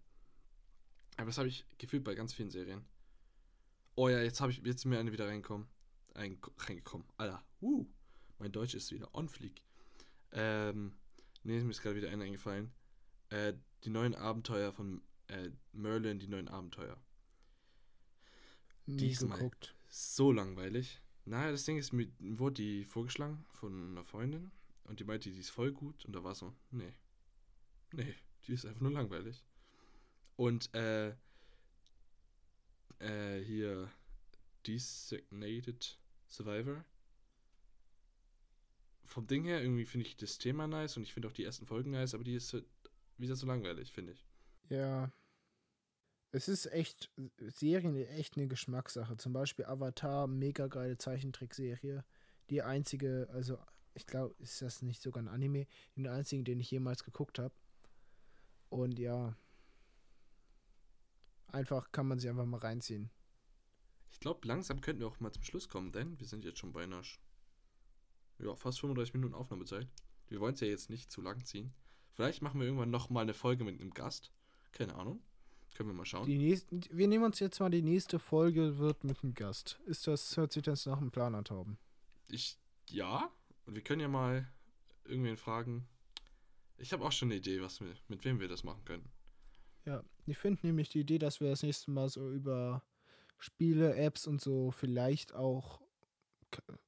Aber 1.18 1.26
das 1.26 1.38
habe 1.38 1.50
ich 1.50 1.66
gefühlt 1.78 2.06
bei 2.06 2.16
ganz 2.16 2.34
vielen 2.34 2.52
Serien. 2.52 2.86
Oh 3.95 4.10
ja, 4.10 4.21
jetzt 4.21 4.41
habe 4.41 4.51
ich 4.51 4.58
jetzt 4.60 4.79
ist 4.79 4.86
mir 4.86 4.99
eine 4.99 5.12
wieder 5.12 5.27
reingekommen. 5.27 5.67
Ein, 6.13 6.39
reingekommen. 6.58 7.08
Alter, 7.17 7.43
uh, 7.62 7.86
mein 8.39 8.51
Deutsch 8.51 8.73
ist 8.73 8.91
wieder 8.91 9.13
on 9.13 9.27
fleek. 9.29 9.62
Ähm, 10.31 10.93
ne, 11.43 11.63
mir 11.63 11.71
ist 11.71 11.81
gerade 11.81 11.95
wieder 11.95 12.10
eine 12.10 12.23
eingefallen. 12.23 12.71
Äh, 13.29 13.53
die 13.84 13.89
neuen 13.89 14.15
Abenteuer 14.15 14.73
von 14.73 15.01
äh, 15.27 15.49
Merlin, 15.71 16.19
die 16.19 16.27
neuen 16.27 16.47
Abenteuer. 16.47 16.97
Nie 18.86 18.97
Diesmal. 18.97 19.38
geguckt. 19.38 19.75
So 19.88 20.31
langweilig. 20.31 21.01
Naja, 21.25 21.51
das 21.51 21.65
Ding 21.65 21.77
ist, 21.77 21.91
mir 21.91 22.08
wurde 22.19 22.55
die 22.55 22.84
vorgeschlagen 22.84 23.45
von 23.53 23.91
einer 23.91 24.03
Freundin 24.03 24.51
und 24.84 24.99
die 24.99 25.05
meinte, 25.05 25.31
die 25.31 25.39
ist 25.39 25.49
voll 25.49 25.71
gut 25.71 26.05
und 26.05 26.13
da 26.13 26.23
war 26.23 26.36
so, 26.36 26.53
nee. 26.69 26.93
Nee, 27.93 28.13
die 28.45 28.53
ist 28.53 28.65
einfach 28.65 28.81
nur 28.81 28.91
langweilig. 28.91 29.43
Und, 30.36 30.73
äh, 30.75 31.15
äh, 32.99 33.39
hier, 33.39 33.91
Designated 34.65 35.97
Survivor. 36.27 36.84
Vom 39.03 39.27
Ding 39.27 39.45
her, 39.45 39.62
irgendwie 39.62 39.86
finde 39.86 40.08
ich 40.08 40.17
das 40.17 40.38
Thema 40.38 40.67
nice 40.67 40.97
und 40.97 41.03
ich 41.03 41.13
finde 41.13 41.27
auch 41.27 41.34
die 41.34 41.43
ersten 41.43 41.67
Folgen 41.67 41.91
nice, 41.91 42.15
aber 42.15 42.23
die 42.23 42.34
ist 42.34 42.53
halt 42.53 42.65
wieder 43.17 43.36
so 43.36 43.45
langweilig, 43.45 43.91
finde 43.91 44.13
ich. 44.13 44.25
Ja. 44.69 45.12
Es 46.31 46.49
ist 46.49 46.65
echt, 46.65 47.12
Serien 47.38 47.95
echt 47.95 48.36
eine 48.36 48.47
Geschmackssache. 48.47 49.15
Zum 49.15 49.31
Beispiel 49.31 49.65
Avatar, 49.65 50.27
mega 50.27 50.67
geile 50.67 50.97
Zeichentrickserie. 50.97 52.03
Die 52.49 52.62
einzige, 52.62 53.29
also 53.31 53.58
ich 53.93 54.05
glaube, 54.05 54.36
ist 54.39 54.62
das 54.62 54.81
nicht 54.81 55.01
sogar 55.01 55.23
ein 55.23 55.29
Anime, 55.29 55.67
den 55.95 56.08
einzigen, 56.08 56.43
den 56.43 56.60
ich 56.60 56.69
jemals 56.71 57.03
geguckt 57.03 57.39
habe. 57.39 57.53
Und 58.69 58.99
ja, 58.99 59.38
einfach 61.56 61.91
kann 61.91 62.08
man 62.08 62.20
sich 62.20 62.30
einfach 62.30 62.46
mal 62.46 62.60
reinziehen. 62.60 63.10
Ich 64.12 64.20
glaube, 64.20 64.48
langsam 64.48 64.82
könnten 64.82 65.02
wir 65.02 65.08
auch 65.08 65.20
mal 65.20 65.32
zum 65.32 65.44
Schluss 65.44 65.68
kommen, 65.68 65.91
denn 65.91 66.20
wir 66.20 66.28
sind 66.28 66.46
jetzt 66.46 66.60
schon 66.60 66.72
beinahe 66.72 67.02
ja, 68.39 68.56
fast 68.56 68.80
35 68.80 69.13
Minuten 69.13 69.34
Aufnahmezeit. 69.34 69.88
Wir 70.28 70.39
wollen 70.39 70.54
es 70.54 70.60
ja 70.62 70.68
jetzt 70.68 70.89
nicht 70.89 71.12
zu 71.12 71.22
lang 71.22 71.44
ziehen. 71.46 71.74
Vielleicht 72.13 72.41
machen 72.41 72.60
wir 72.60 72.68
irgendwann 72.68 72.91
noch 72.91 73.10
mal 73.10 73.22
eine 73.22 73.34
Folge 73.34 73.63
mit 73.63 73.80
einem 73.80 73.94
Gast. 73.94 74.32
Keine 74.72 74.96
Ahnung. 74.96 75.22
Können 75.76 75.89
wir 75.89 75.94
mal 75.94 76.06
schauen. 76.06 76.26
Die 76.26 76.38
nächsten, 76.38 76.82
wir 76.89 77.08
nehmen 77.08 77.26
uns 77.26 77.39
jetzt 77.39 77.60
mal 77.60 77.70
die 77.70 77.82
nächste 77.82 78.18
Folge 78.18 78.78
wird 78.78 79.04
mit 79.04 79.22
einem 79.22 79.34
Gast. 79.34 79.80
Ist 79.86 80.08
das, 80.08 80.38
hört 80.38 80.54
sich 80.54 80.63
das 80.63 80.86
nach 80.86 80.98
einem 80.98 81.12
Plan 81.12 81.36
an, 81.36 81.44
Tauben? 81.44 81.78
Ich, 82.30 82.58
ja. 82.89 83.30
Und 83.65 83.76
wir 83.76 83.84
können 83.84 84.00
ja 84.00 84.08
mal 84.08 84.48
irgendwen 85.04 85.36
fragen. 85.36 85.86
Ich 86.78 86.94
habe 86.94 87.04
auch 87.04 87.12
schon 87.12 87.28
eine 87.28 87.36
Idee, 87.36 87.62
was 87.62 87.82
wir, 87.82 87.94
mit 88.08 88.24
wem 88.24 88.39
wir 88.39 88.48
das 88.48 88.63
machen 88.63 88.86
können. 88.86 89.10
Ja, 89.86 90.04
ich 90.26 90.38
finde 90.38 90.65
nämlich 90.65 90.89
die 90.89 91.02
Idee, 91.02 91.19
dass 91.19 91.39
wir 91.39 91.50
das 91.50 91.63
nächste 91.63 91.91
Mal 91.91 92.10
so 92.10 92.32
über 92.32 92.84
Spiele, 93.38 93.95
Apps 93.95 94.28
und 94.28 94.41
so 94.41 94.71
vielleicht 94.71 95.34
auch, 95.34 95.82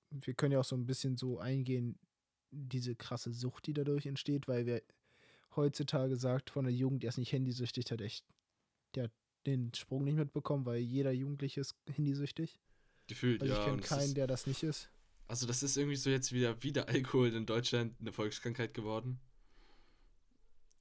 wir 0.09 0.33
können 0.33 0.53
ja 0.53 0.59
auch 0.59 0.65
so 0.65 0.75
ein 0.75 0.85
bisschen 0.87 1.17
so 1.17 1.39
eingehen, 1.39 1.99
diese 2.51 2.95
krasse 2.95 3.31
Sucht, 3.31 3.67
die 3.67 3.73
dadurch 3.73 4.05
entsteht, 4.05 4.47
weil 4.47 4.65
wir 4.65 4.81
heutzutage 5.55 6.15
sagt 6.15 6.49
von 6.49 6.65
der 6.65 6.73
Jugend, 6.73 7.03
der 7.03 7.09
ist 7.09 7.17
nicht 7.17 7.31
handysüchtig, 7.31 7.91
hat 7.91 8.01
echt, 8.01 8.25
der 8.95 9.05
hat 9.05 9.11
den 9.45 9.73
Sprung 9.73 10.03
nicht 10.03 10.15
mitbekommen, 10.17 10.65
weil 10.65 10.79
jeder 10.79 11.11
Jugendliche 11.11 11.61
ist 11.61 11.75
handysüchtig. 11.87 12.59
Gefühlt, 13.07 13.41
also 13.41 13.53
ja. 13.53 13.59
Ich 13.59 13.65
kenne 13.65 13.81
keinen, 13.81 14.13
der 14.15 14.27
das 14.27 14.47
nicht 14.47 14.63
ist. 14.63 14.89
Also 15.27 15.45
das 15.45 15.61
ist 15.61 15.77
irgendwie 15.77 15.95
so 15.97 16.09
jetzt 16.09 16.31
wieder, 16.31 16.63
wieder 16.63 16.87
Alkohol 16.87 17.33
in 17.33 17.45
Deutschland 17.45 17.99
eine 17.99 18.13
Volkskrankheit 18.13 18.73
geworden. 18.73 19.19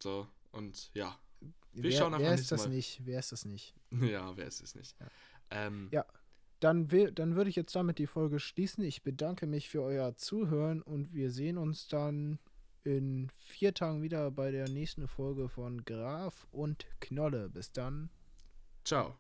So, 0.03 0.29
und 0.53 0.91
ja. 0.95 1.19
Wir 1.77 1.91
wer, 1.91 1.99
schauen 1.99 2.19
wer 2.19 2.35
ist 2.35 2.51
das 2.51 2.65
Mal. 2.65 2.75
nicht? 2.75 3.01
Wer 3.05 3.19
ist 3.19 3.33
das 3.33 3.45
nicht? 3.45 3.75
Ja, 3.91 4.37
wer 4.37 4.47
ist 4.47 4.63
es 4.63 4.75
nicht? 4.75 4.97
Ja. 4.99 5.07
Ähm, 5.51 5.89
ja, 5.93 6.05
dann, 6.61 6.91
will, 6.91 7.13
dann 7.13 7.37
würde 7.37 7.51
ich 7.51 7.57
jetzt 7.57 7.75
damit 7.77 7.99
die 7.99 8.07
Folge 8.07 8.41
schließen. 8.41 8.83
Ich 8.85 9.03
bedanke 9.03 9.47
mich 9.47 9.69
für 9.69 9.83
euer 9.83 10.17
Zuhören 10.17 10.83
und 10.83 11.13
wir 11.13 11.31
sehen 11.31 11.59
uns 11.59 11.89
dann 11.89 12.39
in 12.85 13.31
vier 13.39 13.75
Tagen 13.75 14.03
wieder 14.03 14.31
bei 14.31 14.51
der 14.51 14.69
nächsten 14.69 15.09
Folge 15.09 15.49
von 15.49 15.85
Graf 15.85 16.47
und 16.51 16.87
Knolle. 17.01 17.49
Bis 17.51 17.73
dann. 17.73 18.11
Ciao. 18.85 19.19